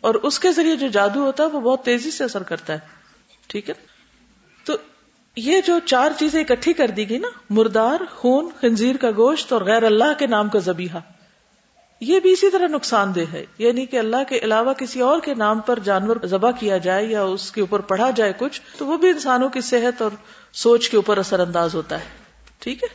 [0.00, 3.03] اور اس کے ذریعے جو جادو ہوتا ہے، وہ بہت تیزی سے اثر کرتا ہے۔
[3.46, 3.74] ٹھیک ہے؟
[4.64, 4.72] تو
[5.36, 9.60] یہ جو چار چیزیں اکٹھی کر دی گئی نا، مردار، خون، خنزیر کا گوشت اور
[9.60, 10.98] غیر اللہ کے نام کا زبیحہ
[12.00, 15.34] یہ بھی اسی طرح نقصان دہ ہے۔ یعنی کہ اللہ کے علاوہ کسی اور کے
[15.34, 18.96] نام پر جانور ذبح کیا جائے یا اس کے اوپر پڑھا جائے کچھ، تو وہ
[18.96, 20.10] بھی انسانوں کی صحت اور
[20.52, 22.04] سوچ کے اوپر اثر انداز ہوتا ہے۔
[22.58, 22.88] ٹھیک ہے؟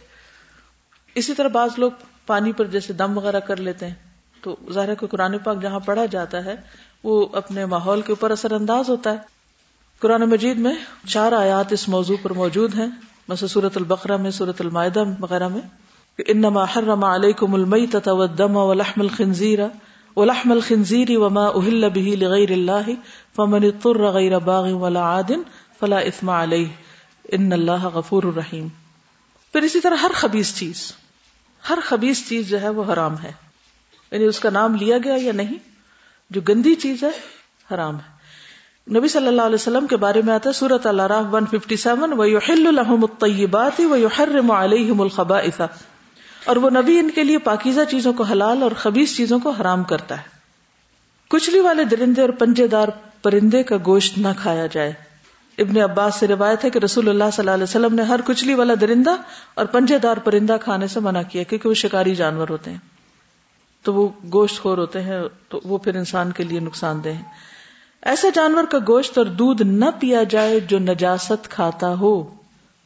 [1.16, 1.92] اسی طرح بعض لوگ
[2.26, 3.94] پانی پر جیسے دم وغیرہ کر لیتے ہیں،
[4.42, 6.56] تو ظاہر کو قرآن پاک جہاں پڑھا جاتا ہے،
[7.04, 9.39] وہ اپنے ماحول کے اوپر اثر انداز ہوتا ہے۔
[10.00, 10.76] قرآن مجید میں
[11.08, 12.88] چار آیات اس موضوع پر موجود ہیں۔
[13.28, 15.62] مثلا سورت البقرہ میں سورت المائدہ وغیرہ میں۔
[16.28, 19.60] انما حرم علیکم المیتۃ والدم ولحم الخنزیر
[20.16, 22.92] ولحم الخنزیر وما اهل به لغیر اللہ
[23.36, 25.32] فمن اضطر غیر باغ ولا عاد
[25.80, 26.68] فلا اثم علیہ۔
[27.32, 28.68] ان اللہ غفور الرحیم۔
[29.52, 30.92] پھر اسی طرح ہر خبیث چیز،
[31.70, 33.32] ہر خبیص چیز جو ہے وہ حرام ہے۔
[34.12, 35.58] یعنی اس کا نام لیا گیا یا نہیں،
[36.30, 37.12] جو گندی چیز ہے،
[37.74, 38.19] حرام ہے۔
[38.88, 42.14] نبی صلی اللہ علیہ وسلم کے بارے میں آتا ہے سورت اللہ ون ففٹی سیون
[42.20, 45.62] الطیبات ویحرم علیہم الخبائث۔
[46.46, 49.84] اور وہ نبی ان کے لیے پاکیزہ چیزوں کو حلال اور خبیص چیزوں کو حرام
[49.84, 50.24] کرتا ہے۔
[51.30, 52.88] کچلی والے درندے اور پنجے دار
[53.22, 54.94] پرندے کا گوشت نہ کھایا جائے۔
[55.58, 58.54] ابن عباس سے روایت ہے کہ رسول اللہ صلی اللہ علیہ وسلم نے ہر کچلی
[58.54, 59.16] والا درندہ
[59.54, 62.78] اور پنجے دار پرندہ کھانے سے منع کیا، کیونکہ وہ شکاری جانور ہوتے ہیں۔
[63.84, 67.24] تو وہ گوشت خور ہوتے ہیں، تو وہ پھر انسان کے لیے نقصان دہ ہیں۔
[68.02, 72.24] ایسے جانور کا گوشت اور دودھ نہ پیا جائے جو نجاست کھاتا ہو۔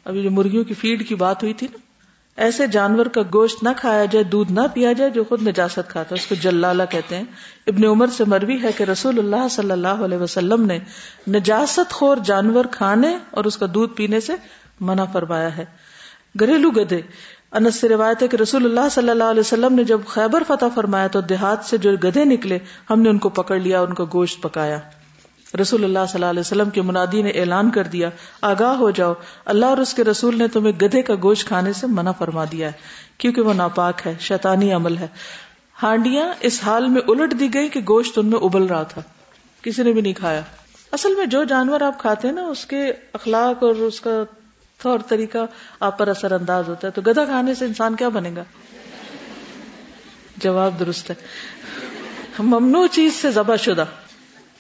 [0.05, 1.77] ابھی جو مرغیوں کی فیڈ کی بات ہوئی تھی نا،
[2.37, 6.15] ایسے جانور کا گوشت نہ کھایا جائے، دودھ نہ پیا جائے جو خود نجاست کھاتا
[6.15, 7.23] ہے، اس کو جلالہ کہتے ہیں۔
[7.67, 10.79] ابن عمر سے مروی ہے کہ رسول اللہ صلی اللہ علیہ وسلم نے
[11.27, 14.33] نجاست خور جانور کھانے اور اس کا دودھ پینے سے
[14.79, 15.65] منع فرمایا ہے۔
[16.39, 17.01] گھریلو گدے
[17.51, 20.65] انس سے روایت ہے کہ رسول اللہ صلی اللہ علیہ وسلم نے جب خیبر فتح
[20.75, 22.57] فرمایا تو دیہات سے جو گدے نکلے،
[22.89, 24.79] ہم نے ان کو پکڑ لیا ان کا گوشت پکایا۔
[25.61, 28.09] رسول اللہ صلی اللہ علیہ وسلم کے منادی نے اعلان کر دیا،
[28.41, 29.13] آگاہ ہو جاؤ۔
[29.45, 32.67] اللہ اور اس کے رسول نے تمہیں گدھے کا گوشت کھانے سے منع فرما دیا
[32.67, 32.71] ہے،
[33.17, 35.07] کیونکہ وہ ناپاک ہے، شیطانی عمل ہے۔
[35.83, 39.01] ہانڈیاں اس حال میں الٹ دی گئی کہ گوشت ان میں ابل رہا تھا۔
[39.61, 40.41] کسی نے بھی نہیں کھایا۔
[40.91, 44.23] اصل میں جو جانور آپ کھاتے ہیں نا، اس کے اخلاق اور اس کا
[44.83, 45.37] طور طریقہ
[45.79, 48.43] آپ پر اثر انداز ہوتا ہے۔ تو گدھا کھانے سے انسان کیا بنے گا؟
[50.37, 51.15] جواب درست ہے۔
[52.39, 53.85] ممنوع چیز سے ذبح شدہ۔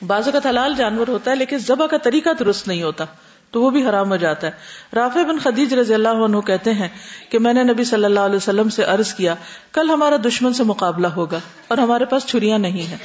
[0.03, 3.05] بازو کا حلال جانور ہوتا ہے، لیکن ذبح کا طریقہ درست نہیں ہوتا،
[3.51, 4.51] تو وہ بھی حرام ہو جاتا ہے۔
[4.95, 6.87] رافع بن خدیج رضی اللہ عنہ کہتے ہیں
[7.29, 9.35] کہ میں نے نبی صلی اللہ علیہ وسلم سے عرض کیا،
[9.71, 12.97] کل ہمارا دشمن سے مقابلہ ہوگا اور ہمارے پاس چھریاں نہیں ہیں۔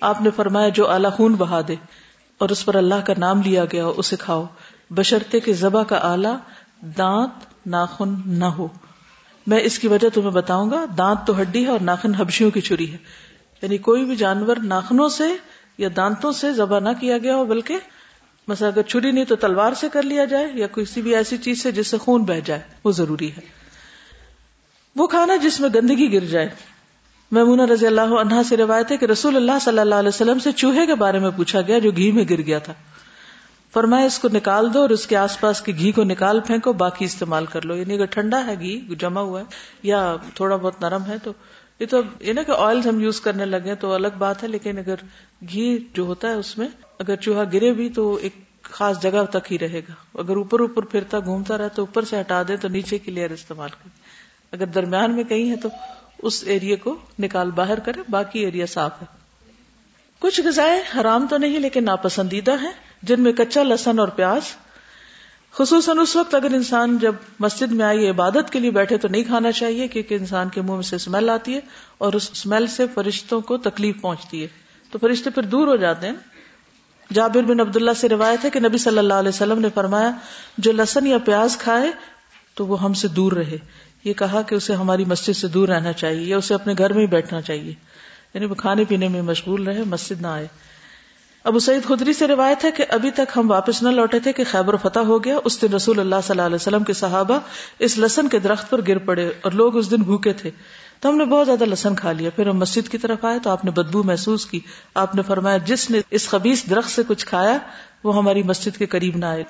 [0.00, 1.74] آپ نے فرمایا، جو اعلی خون بہا دے
[2.38, 4.46] اور اس پر اللہ کا نام لیا گیا، اسے کھاؤ۔
[4.90, 6.28] بشرتے کے ذبح کا آلہ
[6.98, 8.68] دانت ناخن نہ ہو۔
[9.46, 12.60] میں اس کی وجہ تمہیں بتاؤں گا، دانت تو ہڈی ہے اور ناخن حبشیوں کی
[12.60, 12.96] چھری ہے۔
[13.62, 15.24] یعنی کوئی بھی جانور ناخنوں سے
[15.78, 17.76] یا دانتوں سے ذبح نہ کیا گیا ہو، بلکہ
[18.48, 21.62] مثلا اگر چھری نہیں تو تلوار سے کر لیا جائے، یا کسی بھی ایسی چیز
[21.62, 23.40] سے جس سے خون بہ جائے، وہ ضروری ہے۔
[24.96, 26.48] وہ کھانا جس میں گندگی گر جائے۔
[27.30, 30.52] میمونہ رضی اللہ عنہا سے روایت ہے کہ رسول اللہ صلی اللہ علیہ وسلم سے
[30.52, 32.72] چوہے کے بارے میں پوچھا گیا جو گھی میں گر گیا تھا۔
[33.72, 36.72] فرمایا، اس کو نکال دو اور اس کے آس پاس کے گھی کو نکال پھینکو،
[36.72, 39.44] باقی استعمال کر لو۔ یعنی اگر ٹھنڈا ہے گھی، جمع ہوا ہے،
[39.82, 41.32] یا تھوڑا بہت نرم ہے تو
[41.82, 44.78] یہ تو یہ نا کہ آئل ہم یوز کرنے لگے تو الگ بات ہے، لیکن
[44.78, 44.94] اگر
[45.48, 46.68] گھی جو ہوتا ہے اس میں،
[46.98, 50.82] اگر چوہا گرے بھی تو ایک خاص جگہ تک ہی رہے گا۔ اگر اوپر اوپر
[50.82, 53.88] پھرتا گھومتا رہے تو اوپر سے ہٹا دے تو نیچے کی لیئر استعمال کرے
[54.52, 55.68] اگر درمیان میں کہیں ہے تو
[56.22, 59.06] اس ایریا کو نکال باہر کرے باقی ایریا صاف ہے۔
[60.18, 64.56] کچھ غذائیں حرام تو نہیں، لیکن ناپسندیدہ ہیں، جن میں کچا لہسن اور پیاز
[65.52, 69.24] خصوصاً اس وقت اگر انسان جب مسجد میں آئی عبادت کے لیے بیٹھے تو نہیں
[69.24, 71.60] کھانا چاہیے کیونکہ انسان کے منہ میں سے اسمیل آتی ہے
[71.98, 74.46] اور اس اسمیل سے فرشتوں کو تکلیف پہنچتی ہے۔
[74.90, 76.14] تو فرشتے پھر دور ہو جاتے ہیں۔
[77.12, 80.10] جابر بن عبداللہ سے روایت ہے کہ نبی صلی اللہ علیہ وسلم نے فرمایا،
[80.58, 81.90] جو لہسن یا پیاز کھائے
[82.54, 83.58] تو وہ ہم سے دور رہے۔
[84.04, 87.02] یہ کہا کہ اسے ہماری مسجد سے دور رہنا چاہیے یا اسے اپنے گھر میں
[87.02, 87.74] ہی بیٹھنا چاہیے۔
[88.34, 90.48] یعنی وہ کھانے پینے میں مشغول رہے، مسجد نہ آئے۔
[91.44, 94.44] ابو سعید خدری سے روایت ہے کہ ابھی تک ہم واپس نہ لوٹے تھے کہ
[94.50, 97.38] خیبر فتح ہو گیا۔ اس دن رسول اللہ صلی اللہ علیہ وسلم کے صحابہ
[97.78, 100.50] اس لسن کے درخت پر گر پڑے اور لوگ اس دن بھوکے تھے۔
[101.00, 103.50] تو ہم نے بہت زیادہ لسن کھا لیا۔ پھر ہم مسجد کی طرف آئے تو
[103.50, 104.60] آپ نے بدبو محسوس کی۔
[104.94, 107.58] آپ نے فرمایا، جس نے اس خبیص درخت سے کچھ کھایا،
[108.04, 109.44] وہ ہماری مسجد کے قریب نہ آئے۔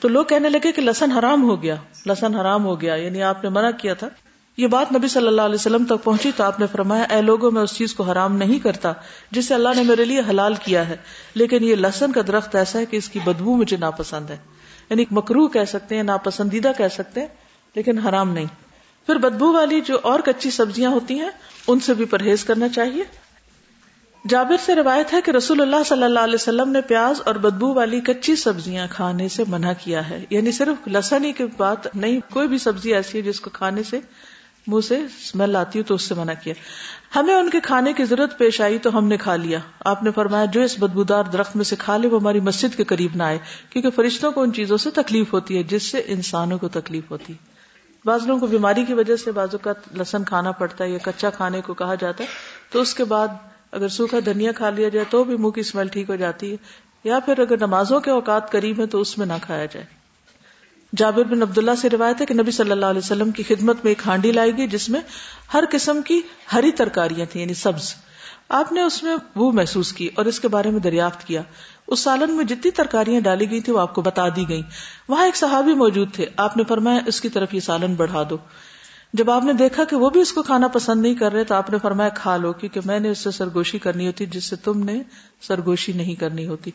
[0.00, 1.74] تو لوگ کہنے لگے کہ لسن حرام ہو گیا۔
[2.06, 4.08] لسن حرام ہو گیا یعنی آپ نے منع کیا تھا۔
[4.56, 7.50] یہ بات نبی صلی اللہ علیہ وسلم تک پہنچی تو آپ نے فرمایا، اے لوگوں،
[7.50, 8.92] میں اس چیز کو حرام نہیں کرتا
[9.30, 10.96] جسے اللہ نے میرے لیے حلال کیا ہے۔
[11.34, 14.36] لیکن یہ لسن کا درخت ایسا ہے کہ اس کی بدبو مجھے ناپسند ہے۔
[14.90, 17.28] یعنی مکرو کہہ سکتے ہیں، ناپسندیدہ کہہ سکتے ہیں،
[17.74, 18.46] لیکن حرام نہیں۔
[19.06, 21.30] پھر بدبو والی جو اور کچی سبزیاں ہوتی ہیں،
[21.68, 23.04] ان سے بھی پرہیز کرنا چاہیے۔
[24.28, 27.74] جابر سے روایت ہے کہ رسول اللہ صلی اللہ علیہ وسلم نے پیاز اور بدبو
[27.74, 32.20] والی کچی سبزیاں کھانے سے منع کیا ہے۔ یعنی صرف لسن ہی کی بات نہیں،
[32.30, 34.00] کوئی بھی سبزی ایسی ہے جس کو کھانے سے
[34.66, 36.54] منہ سے اسمیل آتی ہو تو اس سے منع کیا۔
[37.16, 40.10] ہمیں ان کے کھانے کی ضرورت پیش آئی تو ہم نے کھا لیا۔ آپ نے
[40.10, 43.22] فرمایا، جو اس بدبودار درخت میں سے کھا لے، وہ ہماری مسجد کے قریب نہ
[43.22, 43.38] آئے۔
[43.70, 47.32] کیونکہ فرشتوں کو ان چیزوں سے تکلیف ہوتی ہے، جس سے انسانوں کو تکلیف ہوتی۔
[47.32, 47.50] ہے
[48.04, 51.30] بعض لوگوں کو بیماری کی وجہ سے بازو کا لسن کھانا پڑتا ہے یا کچا
[51.30, 52.28] کھانے کو کہا جاتا ہے۔
[52.72, 53.28] تو اس کے بعد
[53.72, 56.56] اگر سوکھا دھنیا کھا لیا جائے تو بھی منہ کی اسمیل ٹھیک ہو جاتی ہے۔
[57.04, 59.99] یا پھر اگر نمازوں کے اوقات قریب ہے تو اس میں نہ کھایا جائے۔
[60.96, 63.90] جابر بن عبداللہ سے روایت ہے کہ نبی صلی اللہ علیہ وسلم کی خدمت میں
[63.90, 65.00] ایک ہانڈی لائی گئی جس میں
[65.54, 66.20] ہر قسم کی
[66.52, 67.94] ہری ترکاریاں تھیں یعنی سبز۔
[68.48, 71.42] آپ نے اس میں وہ محسوس کی اور اس کے بارے میں دریافت کیا۔
[71.86, 74.62] اس سالن میں جتنی ترکاریاں ڈالی گئی تھی وہ آپ کو بتا دی گئی
[75.08, 78.36] وہاں ایک صحابی موجود تھے۔ آپ نے فرمایا، اس کی طرف یہ سالن بڑھا دو۔
[79.12, 81.54] جب آپ نے دیکھا کہ وہ بھی اس کو کھانا پسند نہیں کر رہے، تو
[81.54, 84.56] آپ نے فرمایا، کھا لو، کیونکہ میں نے اس سے سرگوشی کرنی ہوتی، جس سے
[84.56, 85.02] تم نے
[85.40, 86.70] سرگوشی نہیں کرنی ہوتی۔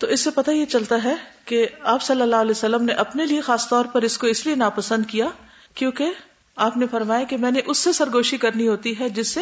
[0.00, 3.26] تو اس سے پتہ یہ چلتا ہے کہ آپ صلی اللہ علیہ وسلم نے اپنے
[3.26, 5.26] لیے خاص طور پر اس کو اس لیے ناپسند کیا
[5.74, 6.10] کیونکہ
[6.56, 9.40] آپ نے فرمایا کہ میں نے اس سے سرگوشی کرنی ہوتی ہے جس سے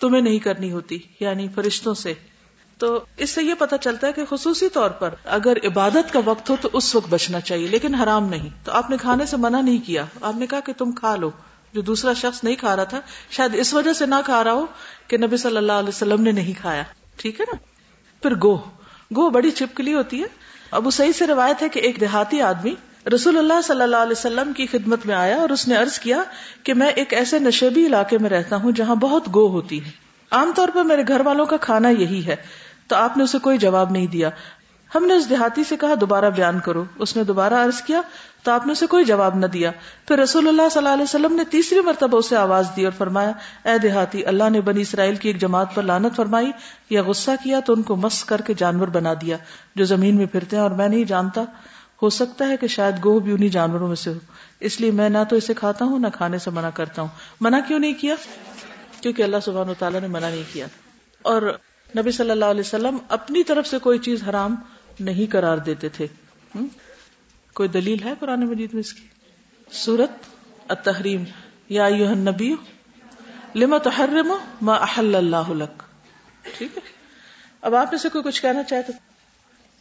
[0.00, 2.14] تمہیں نہیں کرنی ہوتی یعنی فرشتوں سے۔
[2.78, 6.50] تو اس سے یہ پتا چلتا ہے کہ خصوصی طور پر اگر عبادت کا وقت
[6.50, 9.60] ہو تو اس وقت بچنا چاہیے، لیکن حرام نہیں۔ تو آپ نے کھانے سے منع
[9.60, 11.30] نہیں کیا۔ آپ نے کہا کہ تم کھا لو۔
[11.72, 14.66] جو دوسرا شخص نہیں کھا رہا تھا، شاید اس وجہ سے نہ کھا رہا ہو
[15.08, 16.82] کہ نبی صلی اللہ علیہ وسلم نے نہیں کھایا۔
[17.16, 17.56] ٹھیک ہے نا؟
[18.22, 18.58] پھر گو۔
[19.10, 20.26] گو بڑی چپکلی ہوتی ہے۔
[20.70, 22.74] ابو سعید سے روایت ہے کہ ایک دیہاتی آدمی
[23.14, 26.22] رسول اللہ صلی اللہ علیہ وسلم کی خدمت میں آیا اور اس نے ارض کیا
[26.62, 29.90] کہ میں ایک ایسے نشیبی علاقے میں رہتا ہوں جہاں بہت گو ہوتی ہے۔
[30.30, 32.36] عام طور پر میرے گھر والوں کا کھانا یہی ہے،
[32.88, 34.30] تو آپ نے اسے کوئی جواب نہیں دیا۔
[34.94, 38.00] ہم نے اس دیہاتی سے کہا، دوبارہ بیان کرو۔ اس نے دوبارہ عرض کیا
[38.46, 39.70] تو آپ نے اسے کوئی جواب نہ دیا۔
[40.08, 43.32] پھر رسول اللہ صلی اللہ علیہ وسلم نے تیسری مرتبہ اسے آواز دی اور فرمایا،
[43.64, 46.52] اے دیہاتی، اللہ نے بنی اسرائیل کی ایک جماعت پر لانت فرمائی،
[46.90, 49.36] یا غصہ کیا تو ان کو مس کر کے جانور بنا دیا
[49.74, 51.44] جو زمین میں پھرتے ہیں اور میں نہیں جانتا۔
[52.02, 54.18] ہو سکتا ہے کہ شاید گوہ بھی انہیں جانوروں میں سے ہو۔
[54.60, 57.08] اس لیے میں نہ تو اسے کھاتا ہوں، نہ کھانے سے منع کرتا ہوں۔
[57.40, 58.14] منع کیوں نہیں کیا؟
[59.00, 60.66] کیونکہ اللہ سبحانہ و تعالیٰ نے منع نہیں کیا۔
[61.22, 61.42] اور
[61.98, 64.54] نبی صلی اللہ علیہ وسلم اپنی طرف سے کوئی چیز حرام
[65.00, 66.06] نہیں قرار دیتے تھے۔
[67.56, 69.06] کوئی دلیل ہے قرآن مجید میں اس کی؟
[69.72, 70.26] سورت
[70.68, 71.24] التحریم.
[71.68, 72.54] یا نبی
[73.54, 75.82] لما تحرم ما احل اللہ لک؟
[76.58, 76.82] ٹھیک ہے؟
[77.60, 78.92] اب آپ میں سے کوئی کچھ کہنا چاہے تو؟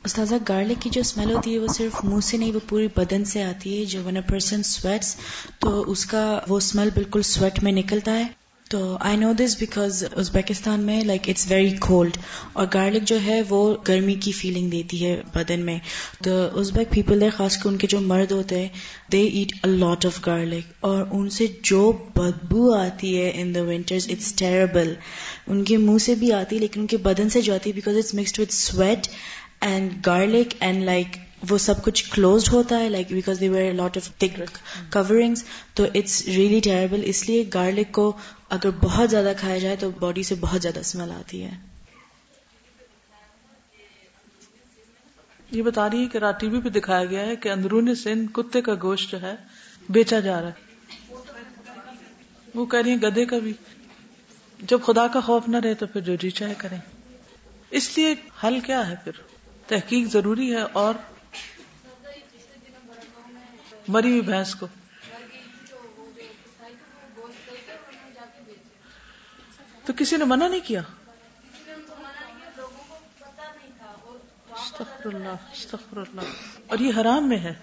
[0.03, 3.25] استاذہ، گارلک کی جو اسمیل ہوتی ہے وہ صرف منہ سے نہیں، وہ پوری بدن
[3.25, 3.85] سے آتی ہے.
[3.85, 5.15] جو ون اے پرسن سویٹس
[5.59, 8.25] تو اس کا وہ اسمیل بالکل سویٹ میں نکلتا ہے.
[8.69, 12.17] تو I know this because Uzbekistan میں لائک اٹس ویری کولڈ
[12.54, 15.78] اور گارلک جو ہے وہ گرمی کی فیلنگ دیتی ہے بدن میں.
[16.23, 18.67] تو ازبیک پیپل ہے خاص کر ان کے جو مرد ہوتے ہیں
[19.12, 23.62] they eat a lot of garlic اور ان سے جو بدبو آتی ہے in the
[23.62, 24.93] winters it's terrible
[25.47, 27.75] ان کے منہ سے بھی آتی ہے لیکن ان کے بدن سے جو آتی ہے
[27.75, 29.08] because it's mixed with sweet
[29.62, 31.17] and garlic and like
[31.49, 34.39] وہ سب کچھ کلوزڈ ہوتا ہے like because they were lot of thick
[34.91, 38.12] coverings تو اٹس ریئلی ٹیریبل اس لیے گارلک کو
[38.49, 41.51] اگر بہت زیادہ کھایا جائے تو باڈی سے بہت زیادہ اسمیل آتی ہے۔
[45.51, 48.31] یہ بتا رہی ہے کہ رات ٹی وی پہ دکھایا گیا ہے کہ اندرون سندھ
[48.34, 49.36] کتے کا گوشت جو ہے
[49.89, 50.65] بیچا جا رہا ہے۔
[52.55, 53.53] وہ کہہ رہی ہیں گدے کا بھی۔
[54.60, 56.79] جب خدا کا خوف نہ رہے تو پھر جو جی چاہے کریں۔
[57.69, 59.12] اس لیے حل کیا ہے پھر؟
[59.67, 60.93] تحقیق ضروری ہے اور
[63.88, 64.67] مری ہوئی بھینس کو۔
[69.86, 70.82] تو کسی نے منع نہیں کیا؟
[74.52, 76.21] استغفر اللہ استغفر اللہ
[76.67, 77.54] اور یہ حرام میں ہے۔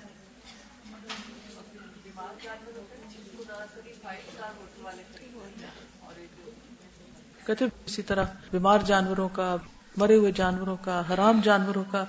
[7.47, 9.57] کہتے اسی طرح بیمار جانوروں کا،
[9.97, 12.05] مرے ہوئے جانوروں کا، حرام جانوروں کا۔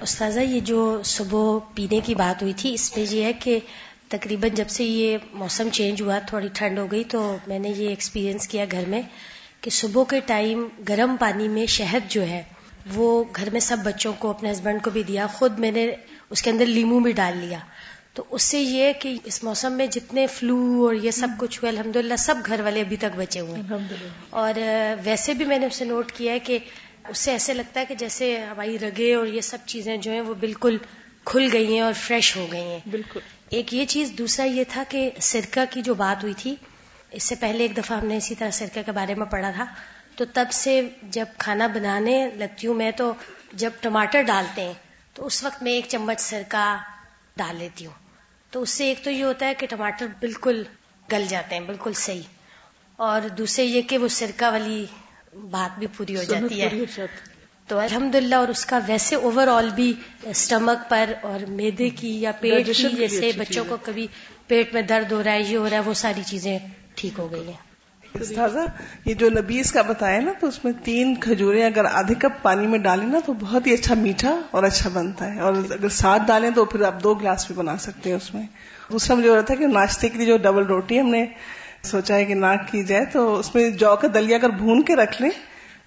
[0.00, 3.58] استاذہ، یہ جو صبح پینے کی بات ہوئی تھی، اس میں یہ ہے کہ
[4.08, 7.88] تقریباً جب سے یہ موسم چینج ہوا تھوڑی ٹھنڈ ہو گئی تو میں نے یہ
[7.88, 9.02] ایکسپیرینس کیا گھر میں
[9.60, 12.42] کہ صبح کے ٹائم گرم پانی میں شہد جو ہے
[12.94, 15.90] وہ گھر میں سب بچوں کو اپنے ہسبینڈ کو بھی دیا۔ خود میں نے
[16.30, 17.58] اس کے اندر لیمو بھی ڈال لیا۔
[18.14, 21.72] تو اس سے یہ کہ اس موسم میں جتنے فلو اور یہ سب کچھ ہوئے
[21.72, 23.76] الحمد سب گھر والے ابھی تک بچے ہوئے ہیں۔
[24.30, 24.58] اور
[25.04, 26.58] ویسے بھی میں نے اسے نوٹ کیا ہے کہ
[27.08, 30.20] اس سے ایسے لگتا ہے کہ جیسے ہماری رگے اور یہ سب چیزیں جو ہیں
[30.20, 30.76] وہ بالکل
[31.26, 34.84] کھل گئی ہیں اور فریش ہو گئی ہیں۔ بالکل۔ ایک یہ چیز دوسرا یہ تھا
[34.88, 36.54] کہ سرکہ کی جو بات ہوئی تھی
[37.10, 39.64] اس سے پہلے ایک دفعہ ہم نے اسی طرح سرکہ کے بارے میں پڑھا تھا۔
[40.16, 43.12] تو تب سے جب کھانا بنانے لگتی ہوں میں تو
[43.52, 44.72] جب ٹماٹر ڈالتے ہیں
[45.14, 46.76] تو اس وقت میں ایک چمچ سرکہ
[47.36, 47.92] ڈال لیتی ہوں۔
[48.50, 50.62] تو اس سے ایک تو یہ ہوتا ہے کہ ٹماٹر بالکل
[51.12, 52.22] گل جاتے ہیں بالکل صحیح۔
[52.96, 54.86] اور دوسرے یہ کہ وہ سرکہ والی
[55.32, 56.68] بات بھی پوری ہو جاتی ہے۔
[57.66, 62.20] تو الحمد للہ اور اس کا ویسے اوور آل بھی اسٹمک پر اور میدے کی
[62.20, 64.06] یا پیٹ کی جیسے بچوں کو کبھی
[64.46, 66.58] پیٹ میں درد ہو رہا ہے یہ ہو رہا ہے وہ ساری چیزیں
[66.94, 67.66] ٹھیک ہو گئی ہیں۔
[69.04, 72.66] یہ جو نبیز کا بتایا نا تو اس میں تین کھجورے اگر آدھے کپ پانی
[72.66, 76.22] میں ڈالیں نا تو بہت ہی اچھا میٹھا اور اچھا بنتا ہے۔ اور اگر ساتھ
[76.26, 78.42] ڈالیں تو پھر آپ دو گلاس بھی بنا سکتے ہیں اس میں۔
[78.92, 81.26] دوسرا مجھے ہو رہا تھا کہ ناشتے کے لیے جو ڈبل روٹی ہم نے
[81.82, 84.96] سوچا ہے کہ نہ کی جائے تو اس میں جو کا دلیا اگر بھون کے
[84.96, 85.30] رکھ لیں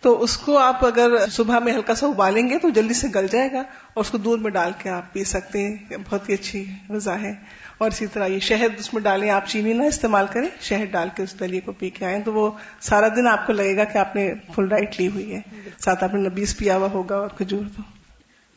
[0.01, 3.27] تو اس کو آپ اگر صبح میں ہلکا سا ابالیں گے تو جلدی سے گل
[3.27, 3.59] جائے گا
[3.93, 5.75] اور اس کو دودھ میں ڈال کے آپ پی سکتے ہیں
[6.09, 7.33] بہت ہی اچھی غذا ہے۔
[7.77, 11.09] اور اسی طرح یہ شہد اس میں ڈالیں، آپ چینی نہ استعمال کریں، شہد ڈال
[11.15, 13.83] کے اس دلیے کو پی کے آئیں تو وہ سارا دن آپ کو لگے گا
[13.83, 15.41] کہ آپ نے فل ڈائٹ لی ہوئی ہے۔
[15.79, 17.81] ساتھ آپ نے نبیس پیا ہوا ہوگا اور کھجور تو۔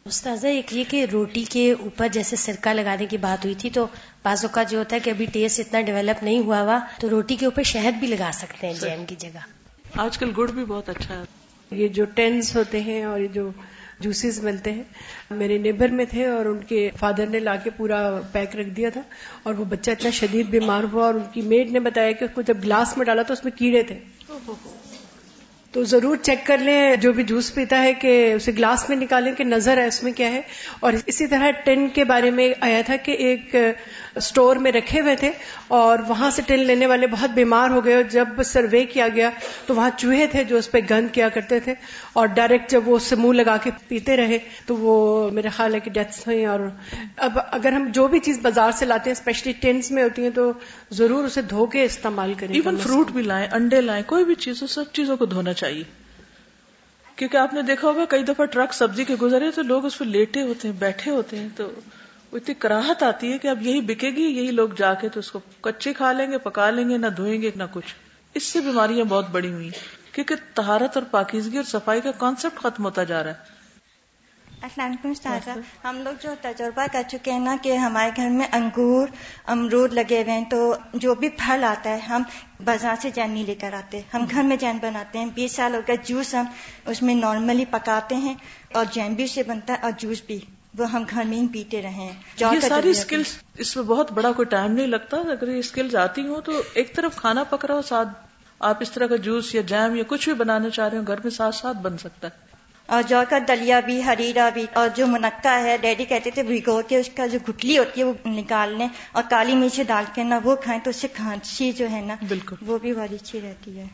[0.04, 3.86] استاذہ، ایک یہ کہ روٹی کے اوپر جیسے سرکہ لگانے کی بات ہوئی تھی تو
[4.22, 7.36] بعض اوقات جو ہوتا ہے کہ ابھی ٹیسٹ اتنا ڈیولپ نہیں ہوا ہوا، تو روٹی
[7.36, 9.61] کے اوپر شہد بھی لگا سکتے ہیں جیم کی جگہ۔
[9.96, 11.22] آج کل گڑ بھی بہت اچھا ہے۔
[11.70, 13.50] یہ جو ٹینس ہوتے ہیں اور یہ جو
[14.00, 14.82] جوسز ملتے ہیں
[15.30, 18.90] میرے نیبر میں تھے اور ان کے فادر نے لا کے پورا پیک رکھ دیا
[18.90, 19.00] تھا
[19.42, 22.30] اور وہ بچہ اتنا شدید بیمار ہوا اور ان کی میڈ نے بتایا کہ اس
[22.34, 23.98] کو جب گلاس میں ڈالا تو اس میں کیڑے تھے۔
[25.72, 29.32] تو ضرور چیک کر لیں جو بھی جوس پیتا ہے کہ اسے گلاس میں نکالیں
[29.34, 30.40] کہ نظر ہے اس میں کیا ہے۔
[30.80, 33.56] اور اسی طرح ٹین کے بارے میں آیا تھا کہ ایک
[34.14, 35.30] اسٹور میں رکھے ہوئے تھے
[35.68, 39.30] اور وہاں سے ٹن لینے والے بہت بیمار ہو گئے اور جب سروے کیا گیا
[39.66, 41.74] تو وہاں چوہے تھے جو اس پہ گند کیا کرتے تھے
[42.12, 45.80] اور ڈائریکٹ جب وہ اسے منہ لگا کے پیتے رہے تو وہ میرے خیال ہے
[45.80, 46.60] کہ ڈیتھس ہوئی اور
[47.16, 50.30] اب اگر ہم جو بھی چیز بازار سے لاتے ہیں اسپیشلی ٹینس میں ہوتی ہیں
[50.30, 50.52] تو
[50.90, 54.64] ضرور اسے دھو کے استعمال کریں۔ ایون فروٹ بھی لائیں انڈے لائیں کوئی بھی چیز
[54.68, 55.84] سب چیزوں کو دھونا چاہیے۔ چاہیے۔
[57.16, 60.04] کیونکہ آپ نے دیکھا ہوگا کئی دفعہ ٹرک سبزی کے گزرے تو لوگ اس پہ
[60.04, 61.70] لیٹے ہوتے ہیں، بیٹھے ہوتے ہیں، تو
[62.32, 65.30] اتنی کراہت آتی ہے کہ اب یہی بکے گی، یہی لوگ جا کے تو اس
[65.30, 67.94] کو کچے کھا لیں گے، پکا لیں گے، نہ دھوئیں گے، نہ کچھ۔
[68.34, 69.70] اس سے بیماریاں بہت بڑی ہوئی
[70.12, 73.61] کیونکہ تہارت اور پاکیزگی اور صفائی کا کانسیپٹ ختم ہوتا جا رہا ہے۔
[74.62, 75.50] السلام علیکم استاذہ
[75.84, 79.08] ہم لوگ جو تجربہ کر چکے ہیں نا کہ ہمارے گھر میں انگور
[79.46, 80.58] امرود لگے ہوئے ہیں تو
[80.94, 82.22] جو بھی پھل آتا ہے ہم
[82.64, 85.74] بازار سے جین نہیں لے کر آتے ہم گھر میں جین بناتے ہیں۔ بیس سال
[85.74, 86.44] ہو گئے جوس ہم
[86.86, 88.34] اس میں نارملی پکاتے ہیں
[88.72, 90.38] اور جین بھی سے بنتا ہے اور جوس بھی۔
[90.78, 94.46] وہ ہم گھر میں ہی پیتے رہے یہ ساری اسکلس اس میں بہت بڑا کوئی
[94.46, 97.82] ٹائم نہیں لگتا۔ اگر یہ اسکلز آتی ہوں تو ایک طرف کھانا پک رہا ہو
[97.82, 98.08] ساتھ
[98.60, 101.20] آپ اس طرح کا جوس یا جیم یا کچھ بھی بنانا چاہ رہے ہو گھر
[101.24, 102.51] میں ساتھ ساتھ بن سکتا ہے۔
[102.86, 106.80] اور جو کا دلیا بھی ہریرا بھی اور جو منقع ہے ڈیڈی کہتے تھے بھگو
[106.88, 110.22] کے اس کا جو گٹلی ہوتی ہے وہ نکال لیں اور کالی مرچ ڈال کے
[110.22, 113.40] نا وہ کھائیں تو اس سے کھانسی جو ہے نا بالکل۔ وہ بھی بڑی اچھی
[113.40, 113.86] رہتی ہے۔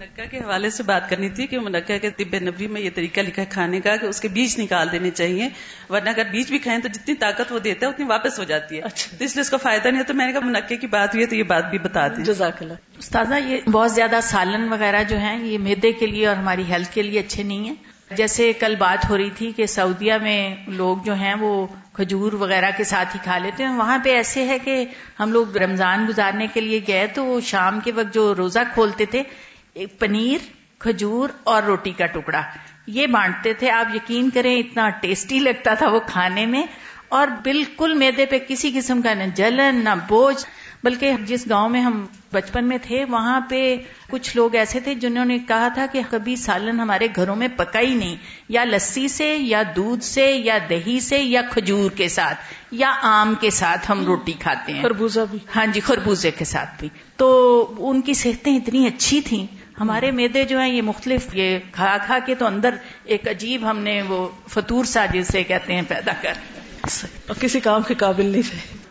[0.00, 3.20] منقع کے حوالے سے بات کرنی تھی کہ منقع کے طب نبی میں یہ طریقہ
[3.20, 5.48] لکھا ہے کھانے کا کہ اس کے بیج نکال دینے چاہیے
[5.90, 8.76] ورنہ اگر بیج بھی کھائیں تو جتنی طاقت وہ دیتا ہے اتنی واپس ہو جاتی
[8.76, 10.86] ہے۔ اچھا۔ اس لیے اس کا فائدہ نہیں ہے تو میں نے کہا منقع کی
[10.86, 14.18] بات ہوئی ہے تو یہ بات بھی بتا دیں۔ جزاک اللہ۔ استاذہ یہ بہت زیادہ
[14.22, 17.64] سالن وغیرہ جو ہیں یہ میدے کے لیے اور ہماری ہیلتھ کے لیے اچھے نہیں
[17.64, 17.74] ہیں۔
[18.10, 22.70] جیسے کل بات ہو رہی تھی کہ سعودیہ میں لوگ جو ہیں وہ کھجور وغیرہ
[22.76, 24.84] کے ساتھ ہی کھا لیتے ہیں۔ وہاں پہ ایسے ہے کہ
[25.20, 29.04] ہم لوگ رمضان گزارنے کے لیے گئے تو وہ شام کے وقت جو روزہ کھولتے
[29.06, 29.22] تھے
[29.98, 30.38] پنیر
[30.78, 32.42] کھجور اور روٹی کا ٹکڑا۔
[32.86, 36.62] یہ بانٹتے تھے۔ آپ یقین کریں اتنا ٹیسٹی لگتا تھا وہ کھانے میں۔
[37.08, 40.46] اور بالکل میدے پہ کسی قسم کا نہ جلن نہ بوجھ۔
[40.84, 43.76] بلکہ جس گاؤں میں ہم بچپن میں تھے وہاں پہ
[44.10, 47.80] کچھ لوگ ایسے تھے جنہوں نے کہا تھا کہ کبھی سالن ہمارے گھروں میں پکا
[47.80, 48.16] ہی نہیں۔
[48.48, 52.38] یا لسی سے یا دودھ سے یا دہی سے یا کھجور کے ساتھ
[52.70, 56.70] یا آم کے ساتھ ہم روٹی کھاتے ہیں۔ خربوزہ بھی۔ ہاں جی خربوزے کے ساتھ
[56.80, 61.58] بھی۔ تو ان کی صحتیں اتنی اچھی تھیں۔ ہمارے میدے جو ہیں یہ مختلف، یہ
[61.72, 62.74] کھا کھا کے تو اندر
[63.04, 66.32] ایک عجیب ہم نے وہ فطور سا جسے کہتے ہیں پیدا کر۔
[67.26, 68.85] اور کسی کام کے قابل نہیں تھے۔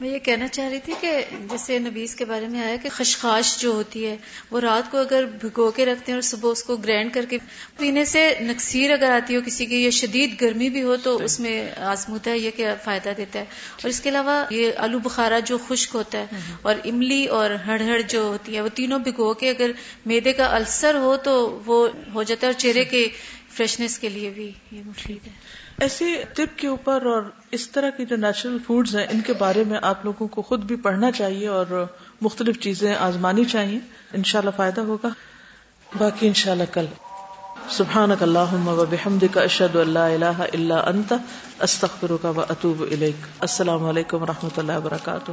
[0.00, 3.58] میں یہ کہنا چاہ رہی تھی کہ جیسے نبیز کے بارے میں آیا کہ خشخاش
[3.58, 4.16] جو ہوتی ہے
[4.50, 7.38] وہ رات کو اگر بھگو کے رکھتے ہیں اور صبح اس کو گرینڈ کر کے
[7.76, 11.40] پینے سے نقصیر اگر آتی ہو کسی کی یا شدید گرمی بھی ہو تو اس
[11.40, 13.44] میں آزموتا ہے یہ کیا فائدہ دیتا ہے؟
[13.82, 16.26] اور اس کے علاوہ یہ آلو بخارا جو خشک ہوتا ہے
[16.62, 19.70] اور املی اور ہڑ ہڑ جو ہوتی ہے وہ تینوں بھگو کے اگر
[20.06, 23.08] میدے کا السر ہو تو وہ ہو جاتا ہے اور چہرے کے
[23.50, 25.32] فریشنس کے لیے بھی یہ مفید ہے۔
[25.80, 29.64] ایسے طب کے اوپر اور اس طرح کی جو نیچرل فوڈز ہیں، ان کے بارے
[29.64, 31.84] میں آپ لوگوں کو خود بھی پڑھنا چاہیے اور
[32.20, 33.78] مختلف چیزیں آزمانی چاہیے۔
[34.12, 35.08] انشاءاللہ فائدہ ہوگا۔
[35.98, 36.86] باقی انشاءاللہ کل۔
[37.68, 41.12] سبحانک اللہم و بحمدک، اشہد ان لا الہ الا انت،
[41.60, 45.32] استغفرک و اتوب الیک۔ السلام علیکم و رحمۃ اللہ وبرکاتہ